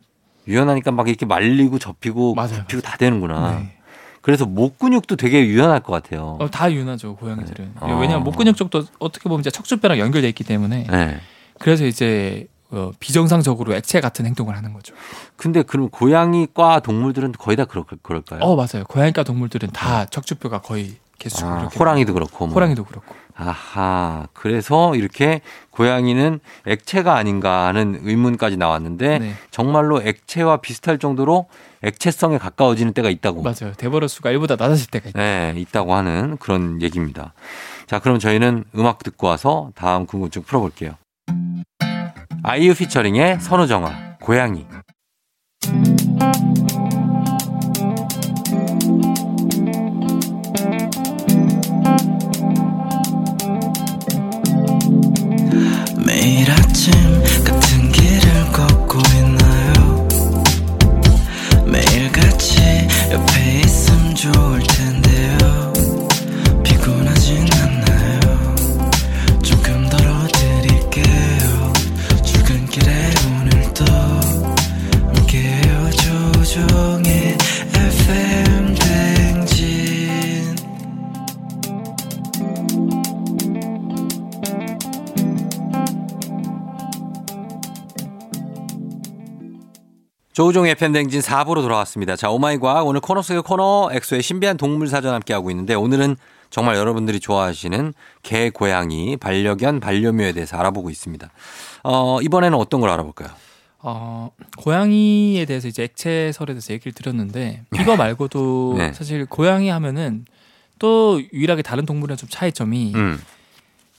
[0.50, 3.58] 유연하니까 막 이렇게 말리고 접히고 맞아요, 굽히고 다 되는구나.
[3.60, 3.76] 네.
[4.20, 6.36] 그래서 목 근육도 되게 유연할 것 같아요.
[6.40, 7.64] 어, 다 유연하죠 고양이들은.
[7.64, 7.92] 네.
[7.92, 7.98] 어.
[7.98, 11.20] 왜냐하면 목 근육 쪽도 어떻게 보면 이제 척추뼈랑 연결돼 있기 때문에 네.
[11.58, 14.94] 그래서 이제 어, 비정상적으로 액체 같은 행동을 하는 거죠.
[15.36, 18.40] 근데 그럼 고양이과 동물들은 거의 다 그럴, 그럴까요?
[18.40, 18.84] 어 맞아요.
[18.88, 22.46] 고양이과 동물들은 다 척추뼈가 거의 개수 아, 이렇게 호랑이도 그렇고.
[22.46, 22.54] 뭐.
[22.54, 23.14] 호랑이도 그렇고.
[23.40, 24.26] 아하.
[24.34, 29.34] 그래서 이렇게 고양이는 액체가 아닌가 하는 의문까지 나왔는데 네.
[29.50, 31.46] 정말로 액체와 비슷할 정도로
[31.82, 33.42] 액체성에 가까워지는 때가 있다고.
[33.42, 33.72] 맞아요.
[33.78, 35.18] 대버러수가 1보다 낮아질 때가 있다.
[35.18, 37.32] 네, 있다고 하는 그런 얘기입니다.
[37.86, 40.92] 자, 그럼 저희는 음악 듣고 와서 다음 궁금증 풀어볼게요.
[42.42, 44.66] 아이유 피처링의 선우정아, 고양이.
[90.40, 92.16] 조우종의 팬댕진 4부로 돌아왔습니다.
[92.16, 96.16] 자, 오마이과학 오늘 코너 속의 코너 엑소의 신비한 동물 사전 함께하고 있는데 오늘은
[96.48, 101.28] 정말 여러분들이 좋아하시는 개, 고양이, 반려견, 반려묘에 대해서 알아보고 있습니다.
[101.84, 103.28] 어, 이번에는 어떤 걸 알아볼까요?
[103.80, 108.94] 어, 고양이에 대해서 이제 액체설에 대해서 얘기를 드렸는데 이거 말고도 네.
[108.94, 110.24] 사실 고양이 하면은
[110.78, 113.20] 또 유일하게 다른 동물이랑 좀 차이점이 음.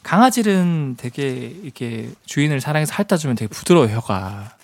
[0.01, 4.55] 강아지는 되게 이렇게 주인을 사랑해서 핥아주면 되게 부드러워요 혀가.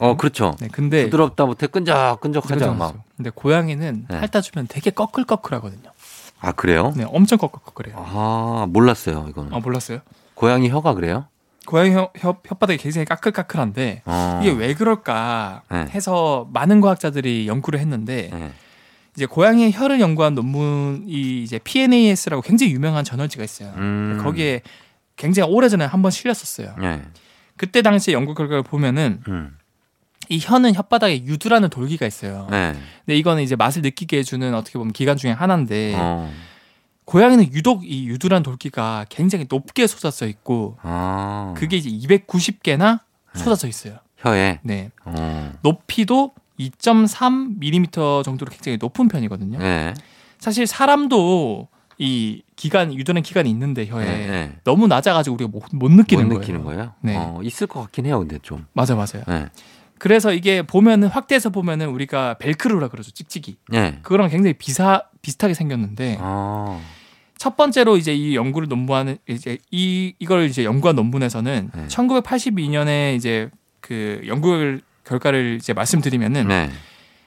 [0.00, 0.56] 어, 그렇죠.
[0.60, 2.74] 네, 근데 부드럽다 못해 끈적끈적하죠.
[2.74, 2.94] 막.
[3.16, 4.16] 근데 고양이는 네.
[4.16, 5.90] 핥아주면 되게 꺼끌꺼끌하거든요.
[6.40, 6.92] 아, 그래요?
[6.96, 7.96] 네, 엄청 꺼끌꺼끌해요.
[7.98, 9.52] 아, 몰랐어요, 이거는.
[9.52, 10.00] 아 몰랐어요?
[10.34, 11.26] 고양이 혀가 그래요?
[11.66, 14.40] 고양이 혀, 혀, 혓바닥이 굉장히 까끌까끌한데 어.
[14.42, 15.86] 이게 왜 그럴까 네.
[15.90, 18.52] 해서 많은 과학자들이 연구를 했는데 네.
[19.14, 23.72] 이제 고양이의 혀를 연구한 논문이 이제 PNAS라고 굉장히 유명한 저널지가 있어요.
[23.76, 24.18] 음.
[24.22, 24.62] 거기에
[25.16, 26.74] 굉장히 오래전에 한번 실렸었어요.
[26.80, 27.02] 네.
[27.56, 29.56] 그때 당시 연구 결과를 보면은 음.
[30.30, 32.46] 이 혀는 혓바닥에 유두라는 돌기가 있어요.
[32.50, 32.72] 네.
[33.04, 36.32] 근데 이거는 이제 맛을 느끼게 해주는 어떻게 보면 기관 중에 하나인데 어.
[37.04, 41.52] 고양이는 유독 이 유두란 돌기가 굉장히 높게 솟아져 있고 아.
[41.56, 43.00] 그게 이제 290개나
[43.34, 43.96] 쏟아져 있어요.
[44.18, 44.60] 혀에.
[44.62, 44.92] 네.
[45.04, 45.52] 어.
[45.62, 49.58] 높이도 2.3mm 정도로 굉장히 높은 편이거든요.
[49.58, 49.94] 네.
[50.38, 51.66] 사실 사람도
[51.98, 54.52] 이 기간 유두는 기간이 있는데 혀에 네, 네.
[54.62, 56.40] 너무 낮아가지고 우리가 못, 못 느끼는 못 거예요.
[56.40, 56.92] 느끼는 거예요?
[57.00, 57.16] 네.
[57.16, 58.66] 어, 있을 것 같긴 해요, 근데 좀.
[58.72, 59.24] 맞아 맞아요.
[59.26, 59.48] 네.
[60.00, 63.58] 그래서 이게 보면은 확대해서 보면은 우리가 벨크로라 그러죠 찍찍이.
[63.68, 63.98] 네.
[64.02, 66.80] 그거랑 굉장히 비사 비슷하게 생겼는데 아.
[67.36, 71.86] 첫 번째로 이제 이 연구를 논문하는 이제 이 이걸 이제 연구한 논문에서는 네.
[71.88, 76.70] 1982년에 이제 그 연구 결과를 이제 말씀드리면은 네.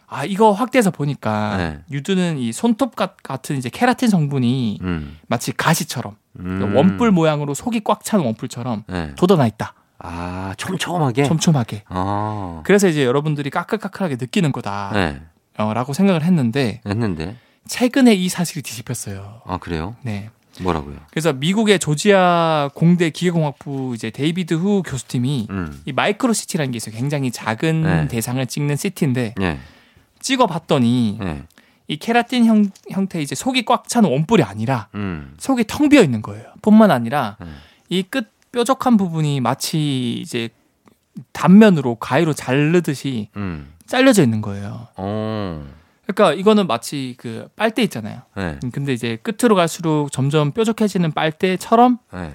[0.07, 1.79] 아 이거 확대해서 보니까 네.
[1.91, 5.17] 유두는 이 손톱 같- 같은 이제 케라틴 성분이 음.
[5.27, 6.75] 마치 가시처럼 음.
[6.75, 9.13] 원뿔 모양으로 속이 꽉 찬 원뿔처럼 네.
[9.15, 9.73] 돋아나 있다.
[10.03, 11.23] 아, 촘촘하게.
[11.23, 11.83] 촘촘하게.
[11.87, 12.61] 아.
[12.65, 14.51] 그래서 이제 여러분들이 까끌까끌하게 느끼는
[14.93, 15.21] 네.
[15.55, 17.37] 거다라고 생각을 했는데 했는데.
[17.67, 19.41] 최근에 이 사실이 뒤집혔어요.
[19.45, 19.95] 아, 그래요?
[20.01, 20.29] 네.
[20.61, 20.97] 뭐라고요?
[21.09, 25.81] 그래서 미국의 조지아 공대 기계공학부 이제 데이비드 후 교수팀이 음.
[25.85, 26.93] 이 micro CT라는 게 있어요.
[26.95, 28.07] 굉장히 작은 네.
[28.07, 29.59] 대상을 찍는 CT인데 네.
[30.19, 31.43] 찍어봤더니 네.
[31.87, 35.33] 이 케라틴 형, 형태 이제 속이 꽉 찬 원뿔이 아니라 음.
[35.39, 36.45] 속이 텅 비어 있는 거예요.
[36.61, 37.47] 뿐만 아니라 네.
[37.89, 40.49] 이끝 뾰족한 부분이 마치 이제
[41.33, 43.73] 단면으로 가위로 자르듯이 음.
[43.85, 44.87] 잘려져 있는 거예요.
[44.95, 45.67] 어.
[46.05, 48.21] 그러니까 이거는 마치 그 빨대 있잖아요.
[48.37, 48.59] 네.
[48.71, 52.33] 근데 이제 끝으로 갈수록 점점 뾰족해지는 빨대처럼 네.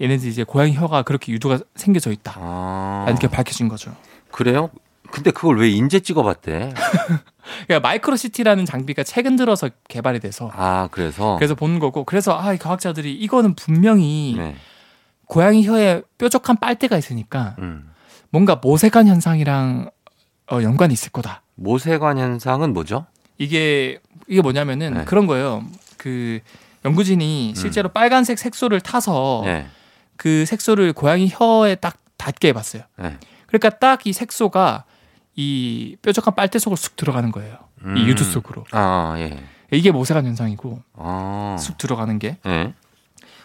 [0.00, 2.34] 얘네들 이제 고양이 혀가 그렇게 유두가 생겨져 있다.
[2.36, 3.06] 아.
[3.08, 3.94] 이렇게 밝혀진 거죠.
[4.30, 4.70] 그래요?
[5.10, 6.74] 근데 그걸 왜 인제 찍어봤대?
[7.66, 11.36] 그러니까 마이크로시티라는 장비가 최근 들어서 개발이 돼서 아, 그래서.
[11.36, 14.56] 그래서 보는 거고 그래서 아, 이 과학자들이 이거는 분명히 네.
[15.26, 17.90] 고양이 혀에 뾰족한 빨대가 있으니까 음.
[18.30, 19.90] 뭔가 모세관 현상이랑
[20.50, 21.42] 어, 연관이 있을 거다.
[21.56, 23.06] 모세관 현상은 뭐죠?
[23.38, 23.98] 이게
[24.28, 25.04] 이게 뭐냐면은 네.
[25.04, 25.62] 그런 거예요.
[25.96, 26.40] 그
[26.84, 29.66] 연구진이 실제로 빨간색 색소를 타서 네.
[30.16, 32.82] 그 색소를 고양이 혀에 딱 닿게 해봤어요.
[32.98, 33.18] 네.
[33.46, 34.84] 그러니까 딱 이 색소가
[35.34, 37.58] 이 뾰족한 빨대 속으로 쑥 들어가는 거예요.
[37.84, 37.96] 음.
[37.96, 38.64] 이 유두 속으로.
[38.72, 39.42] 아, 예.
[39.72, 41.56] 이게 모세관 현상이고 아.
[41.58, 42.72] 쑥 들어가는 게 예.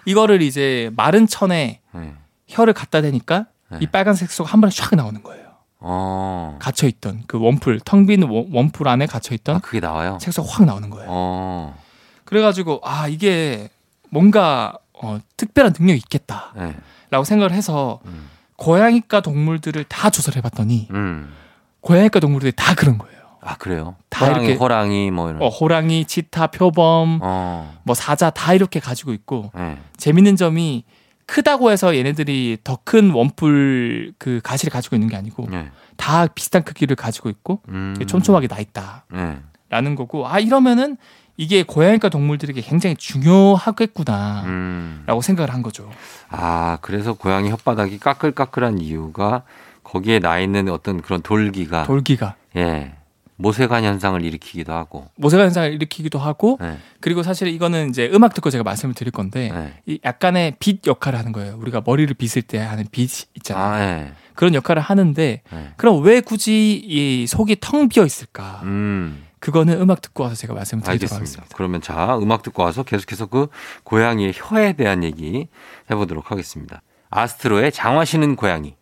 [0.05, 2.13] 이거를 이제 마른 천에 예.
[2.47, 3.77] 혀를 갖다 대니까 네.
[3.81, 5.51] 이 빨간 색 소가 한 번에 쫙 나오는 거예요.
[5.79, 6.57] 어.
[6.59, 10.17] 갇혀 있던 그 원풀 텅 빈 원풀 안에 갇혀 아, 있던 그게 나와요?
[10.21, 11.07] 색소가 확 나오는 거예요.
[11.09, 11.79] 어.
[12.25, 13.69] 그래가지고 아 이게
[14.09, 17.23] 뭔가 어, 특별한 능력이 있겠다라고 네.
[17.23, 18.29] 생각을 해서 음.
[18.57, 21.33] 고양이과 동물들을 다 조사를 해봤더니 음.
[21.81, 23.10] 고양이과 동물들이 다 그런 거예요.
[23.43, 23.95] 아, 그래요?
[24.09, 25.41] 다 호랑이, 이렇게- 호랑이, 뭐 이런.
[25.41, 27.77] 어, 호랑이, 치타, 표범, 어.
[27.83, 29.77] 뭐 사자 다 이렇게 가지고 있고 예.
[29.97, 30.83] 재밌는 점이
[31.25, 35.71] 크다고 해서 얘네들이 더 큰 원뿔 그 가시를 가지고 있는 게 아니고 예.
[35.97, 37.95] 다 비슷한 크기를 가지고 있고 음.
[38.05, 39.95] 촘촘하게 나 있다라는 예.
[39.95, 40.97] 거고 아 이러면은
[41.37, 45.05] 이게 고양이과 동물들에게 굉장히 중요하겠구나라고 음.
[45.23, 45.89] 생각을 한 거죠.
[46.29, 49.43] 아, 그래서 고양이 혓바닥이 까끌까끌한 이유가
[49.83, 52.93] 거기에 나 있는 어떤 그런 돌기가 돌기가 예.
[53.41, 55.07] 모세관 현상을 일으키기도 하고.
[55.15, 56.77] 모세관 현상을 일으키기도 하고 예.
[56.99, 59.73] 그리고 사실 이거는 이제 음악 듣고 제가 말씀을 드릴 건데 예.
[59.85, 61.57] 이 약간의 빛 역할을 하는 거예요.
[61.57, 63.65] 우리가 머리를 빗을 때 하는 빛 있잖아요.
[63.65, 64.11] 아, 예.
[64.35, 65.73] 그런 역할을 하는데 예.
[65.77, 68.61] 그럼 왜 굳이 이 속이 텅 비어 있을까?
[68.63, 69.25] 음.
[69.39, 71.41] 그거는 음악 듣고 와서 제가 말씀을 드리도록 알겠습니다.
[71.41, 71.55] 하겠습니다.
[71.57, 73.47] 그러면 자, 음악 듣고 와서 계속해서 그
[73.83, 75.47] 고양이의 혀에 대한 얘기
[75.89, 76.83] 해보도록 하겠습니다.
[77.09, 78.75] 아스트로의 장화시는 고양이.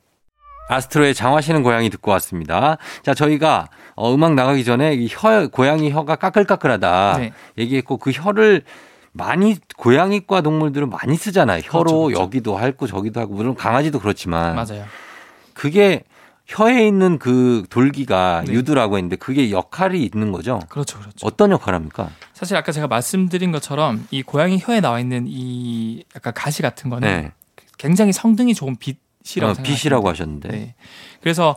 [0.70, 2.78] 아스트로의 장화시는 고양이 듣고 왔습니다.
[3.04, 7.34] 자, 저희가 어, 음악 나가기 전에 이 혀, 고양이 혀가 까끌까끌하다 네.
[7.58, 8.62] 얘기했고 그 혀를
[9.12, 11.62] 많이 고양이과 동물들은 많이 쓰잖아요.
[11.66, 12.22] 혀로 그렇죠, 그렇죠.
[12.22, 14.86] 여기도 핥고 저기도 하고 물론 강아지도 그렇지만 맞아요.
[15.54, 16.04] 그게
[16.46, 18.54] 혀에 있는 그 돌기가 네.
[18.54, 20.60] 유두라고 했는데 그게 역할이 있는 거죠.
[20.70, 21.26] 그렇죠, 그렇죠.
[21.26, 22.10] 어떤 역할 합니까?
[22.34, 27.08] 사실 아까 제가 말씀드린 것처럼 이 고양이 혀에 나와 있는 이 약간 가시 같은 거는
[27.08, 27.32] 네.
[27.78, 30.10] 굉장히 성능이 좋은 빛 이라고 어, 빛이라고.
[30.10, 30.50] 하셨는데.
[30.50, 30.76] 네.
[31.22, 31.56] 그래서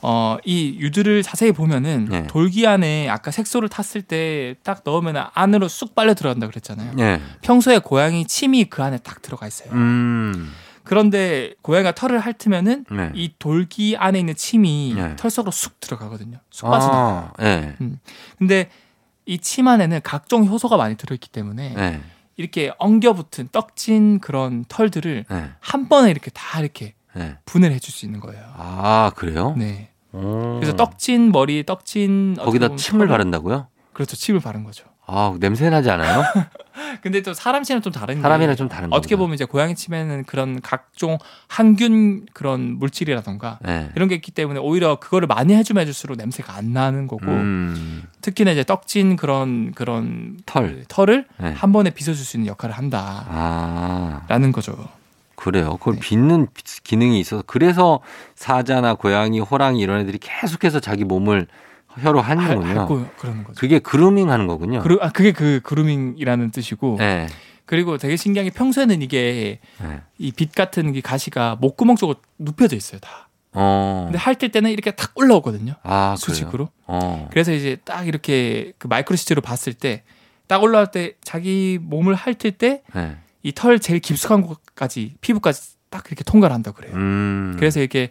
[0.00, 2.26] 어, 이 유두를 자세히 보면은 네.
[2.28, 6.92] 돌기 안에 아까 색소를 탔을 때 딱 넣으면 안으로 쑥 빨려 들어간다 그랬잖아요.
[6.94, 7.20] 네.
[7.40, 9.70] 평소에 고양이 침이 그 안에 딱 들어가 있어요.
[9.72, 10.52] 음.
[10.84, 13.10] 그런데 고양이가 털을 핥으면은 네.
[13.14, 15.16] 이 돌기 안에 있는 침이 네.
[15.16, 16.38] 털 속으로 쑥 들어가거든요.
[16.50, 17.32] 쑥 빠져나가요.
[17.36, 17.74] 아, 네.
[18.38, 18.70] 근데
[19.26, 22.00] 이 침 안에는 각종 효소가 많이 들어있기 때문에 네.
[22.36, 25.50] 이렇게 엉겨붙은 떡진 그런 털들을 네.
[25.60, 27.36] 한 번에 이렇게 다 이렇게 네.
[27.44, 28.42] 분해를 해줄 수 있는 거예요.
[28.56, 29.54] 아, 그래요?
[29.56, 29.90] 네.
[30.12, 30.54] 오.
[30.60, 33.66] 그래서 떡진 머리, 떡진 거기다 침을 털을- 바른다고요?
[33.92, 34.16] 그렇죠.
[34.16, 34.84] 침을 바른 거죠.
[35.10, 36.22] 아, 냄새 나지 않아요?
[37.02, 38.96] 근데 또 사람 침은 좀 다른 게 사람이랑 좀 다른 거.
[38.96, 41.16] 어떻게 보면 이제 고양이 침에는 그런 각종
[41.48, 43.90] 항균 그런 물질이라던가 네.
[43.96, 48.02] 이런 게 있기 때문에 오히려 그거를 많이 해주면 해줄수록 냄새가 안 나는 거고 음.
[48.20, 50.68] 특히나 이제 떡진 그런 그런 털.
[50.80, 51.52] 그 털을 네.
[51.52, 53.28] 한 번에 빗어줄 수 있는 역할을 한다라는
[54.48, 54.88] 아, 거죠.
[55.38, 55.76] 그래요.
[55.78, 56.00] 그걸 네.
[56.00, 56.48] 빚는
[56.82, 58.00] 기능이 있어서 그래서
[58.34, 61.46] 사자나 고양이, 호랑이 이런 애들이 계속해서 자기 몸을
[62.00, 62.86] 혀로 할, 하는군요.
[62.86, 63.60] 고 그러는 거죠.
[63.60, 64.80] 그게 그루밍 하는 거군요.
[64.80, 67.26] 그루, 아, 그게 그 그루밍이라는 뜻이고 네.
[67.66, 70.00] 그리고 되게 신기한 게 평소에는 이게 네.
[70.18, 73.28] 이빛 같은 이 가시가 목구멍 쪽으로 눕혀져 있어요 다.
[73.52, 74.04] 어.
[74.06, 75.74] 근데 핥을 때는 이렇게 탁 올라오거든요.
[75.82, 76.16] 아?
[76.18, 76.68] 수직으로.
[76.86, 77.28] 어.
[77.30, 80.02] 그래서 이제 딱 이렇게 그 마이크로 시트로 봤을 때
[80.48, 82.82] 딱 올라올 때 자기 몸을 핥을 때
[83.42, 83.78] 이털 네.
[83.78, 86.94] 제일 깊숙한 곳까지 피부까지 딱 이렇게 통과를 한다고 그래요.
[86.94, 87.54] 음.
[87.58, 88.10] 그래서 이렇게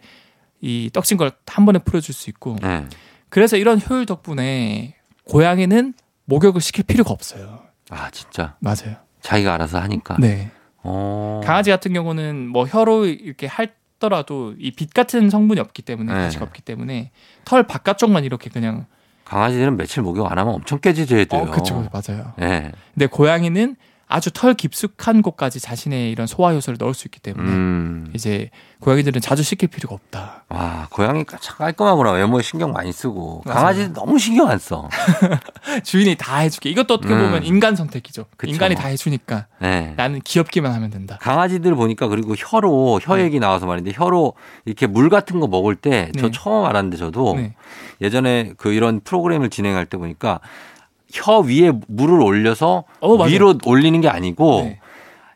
[0.60, 2.84] 이 떡진 걸 한 번에 풀어줄 수 있고 네.
[3.28, 7.60] 그래서 이런 효율 덕분에 고양이는 목욕을 시킬 필요가 없어요.
[7.90, 8.56] 아, 진짜.
[8.60, 8.96] 맞아요.
[9.22, 10.16] 자기가 알아서 하니까.
[10.18, 10.50] 네.
[10.82, 11.40] 어.
[11.44, 16.18] 강아지 같은 경우는 뭐 혀로 이렇게 핥더라도 이 빛 같은 성분이 없기 때문에 네.
[16.20, 17.10] 가시가 없기 때문에
[17.44, 18.86] 털 바깥쪽만 이렇게 그냥
[19.24, 21.42] 강아지들은 며칠 목욕 안 하면 엄청 깨지져야 돼요.
[21.42, 22.32] 어 그쵸 맞아요.
[22.38, 22.72] 네.
[22.94, 23.76] 근데 고양이는
[24.08, 28.10] 아주 털 깊숙한 곳까지 자신의 이런 소화 효소를 넣을 수 있기 때문에 음.
[28.14, 28.50] 이제
[28.80, 30.44] 고양이들은 자주 씻길 필요가 없다.
[30.48, 32.12] 와, 고양이 참 깔끔하구나.
[32.12, 33.42] 외모에 신경 많이 쓰고.
[33.44, 33.58] 맞아요.
[33.58, 34.88] 강아지 너무 신경 안 써.
[35.84, 36.70] 주인이 다 해줄게.
[36.70, 37.20] 이것도 어떻게 음.
[37.20, 38.24] 보면 인간 선택이죠.
[38.38, 38.50] 그쵸.
[38.50, 39.92] 인간이 다 해주니까 네.
[39.96, 41.18] 나는 귀엽기만 하면 된다.
[41.20, 43.24] 강아지들 보니까 그리고 혀로 혀 네.
[43.24, 44.32] 얘기 나와서 말인데 혀로
[44.64, 46.30] 이렇게 물 같은 거 먹을 때저 네.
[46.32, 47.54] 처음 알았는데 저도 네.
[48.00, 50.40] 예전에 그 이런 프로그램을 진행할 때 보니까
[51.12, 53.24] 혀 위에 물을 올려서 어.
[53.24, 54.80] 위로 올리는 게 아니고 네.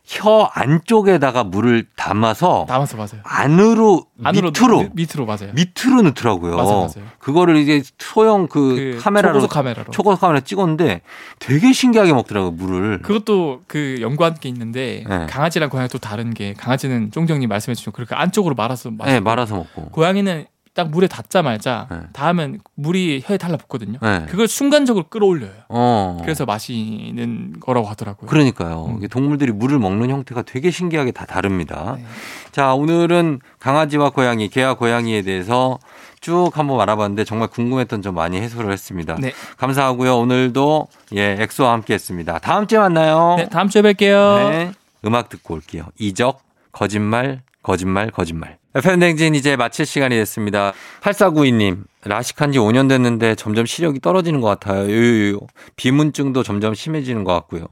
[0.05, 3.21] 혀 안쪽에다가 물을 담아서 남아서 맞아요.
[3.23, 5.53] 안으로, 안으로 밑으로 밑- 밑으로 맞아요.
[5.53, 6.57] 밑으로 넣더라고요.
[6.57, 7.07] 맞아요, 맞아요.
[7.19, 9.91] 그거를 이제 소형 그, 그 카메라로 초고속 카메라로.
[9.91, 11.01] 초고속 카메라 찍었는데
[11.39, 13.01] 되게 신기하게 먹더라고요 물을.
[13.01, 15.25] 그것도 그 연구한 게 있는데 네.
[15.27, 19.55] 강아지랑 고양이 또 다른 게 강아지는 쫑정님 말씀해 주신 그렇게 안쪽으로 말아서 마시고 네 말아서
[19.55, 19.89] 먹고.
[19.91, 21.97] 고양이는 딱 물에 닿자마자 네.
[22.13, 23.99] 닿으면 물이 혀에 달라붙거든요.
[24.01, 24.25] 네.
[24.27, 25.51] 그걸 순간적으로 끌어올려요.
[25.69, 26.17] 어.
[26.21, 28.27] 그래서 마시는 거라고 하더라고요.
[28.27, 28.85] 그러니까요.
[28.85, 29.07] 음.
[29.07, 31.95] 동물들이 물을 먹는 형태가 되게 신기하게 다 다릅니다.
[31.97, 32.05] 네.
[32.51, 35.77] 자, 오늘은 강아지와 고양이, 개와 고양이에 대해서
[36.21, 39.15] 쭉 한번 알아봤는데 정말 궁금했던 점 많이 해소를 했습니다.
[39.19, 39.31] 네.
[39.57, 40.17] 감사하고요.
[40.17, 42.39] 오늘도 예, 엑소와 함께 했습니다.
[42.39, 43.35] 다음 주에 만나요.
[43.37, 44.49] 네, 다음 주에 뵐게요.
[44.49, 44.71] 네.
[45.05, 45.85] 음악 듣고 올게요.
[45.99, 48.57] 이적, 거짓말, 거짓말, 거짓말.
[48.75, 50.73] FM댕진 이제 마칠 시간이 됐습니다.
[51.01, 54.89] 8492님, 라식한 지 5년 됐는데 점점 시력이 떨어지는 것 같아요.
[54.89, 55.39] 유유유.
[55.77, 57.67] 비문증도 점점 심해지는 것 같고요.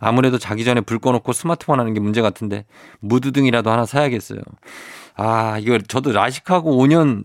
[0.00, 2.66] 아무래도 자기 전에 불 꺼놓고 스마트폰 하는 게 문제 같은데
[3.00, 4.40] 무드등이라도 하나 사야겠어요.
[5.16, 7.22] 아, 이거 저도 라식하고 5년,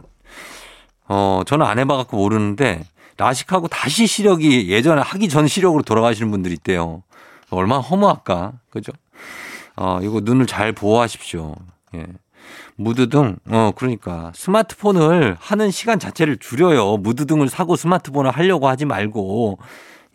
[1.08, 2.84] 어, 저는 안 해봐갖고 모르는데
[3.18, 7.04] 라식하고 다시 시력이 예전에 하기 전 시력으로 돌아가시는 분들이 있대요.
[7.50, 8.54] 얼마나 허무할까.
[8.70, 8.92] 그죠?
[9.76, 11.56] 어, 이거 눈을 잘 보호하십시오.
[11.96, 12.06] 예.
[12.76, 14.32] 무드등, 어, 그러니까.
[14.36, 16.98] 스마트폰을 하는 시간 자체를 줄여요.
[16.98, 19.60] 무드등을 사고 스마트폰을 하려고 하지 말고.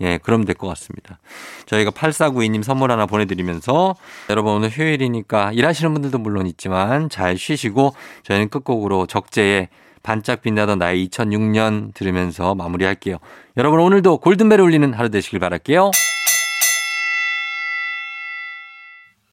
[0.00, 1.20] 예, 그러면 될것 같습니다.
[1.66, 3.94] 저희가 8492님 선물 하나 보내드리면서
[4.28, 7.94] 여러분 오늘 휴일이니까 일하시는 분들도 물론 있지만 잘 쉬시고
[8.24, 9.68] 저희는 끝곡으로 적재의
[10.02, 13.18] 반짝 빛나던 나의 2006년 들으면서 마무리할게요.
[13.56, 15.92] 여러분 오늘도 골든벨을 울리는 하루 되시길 바랄게요.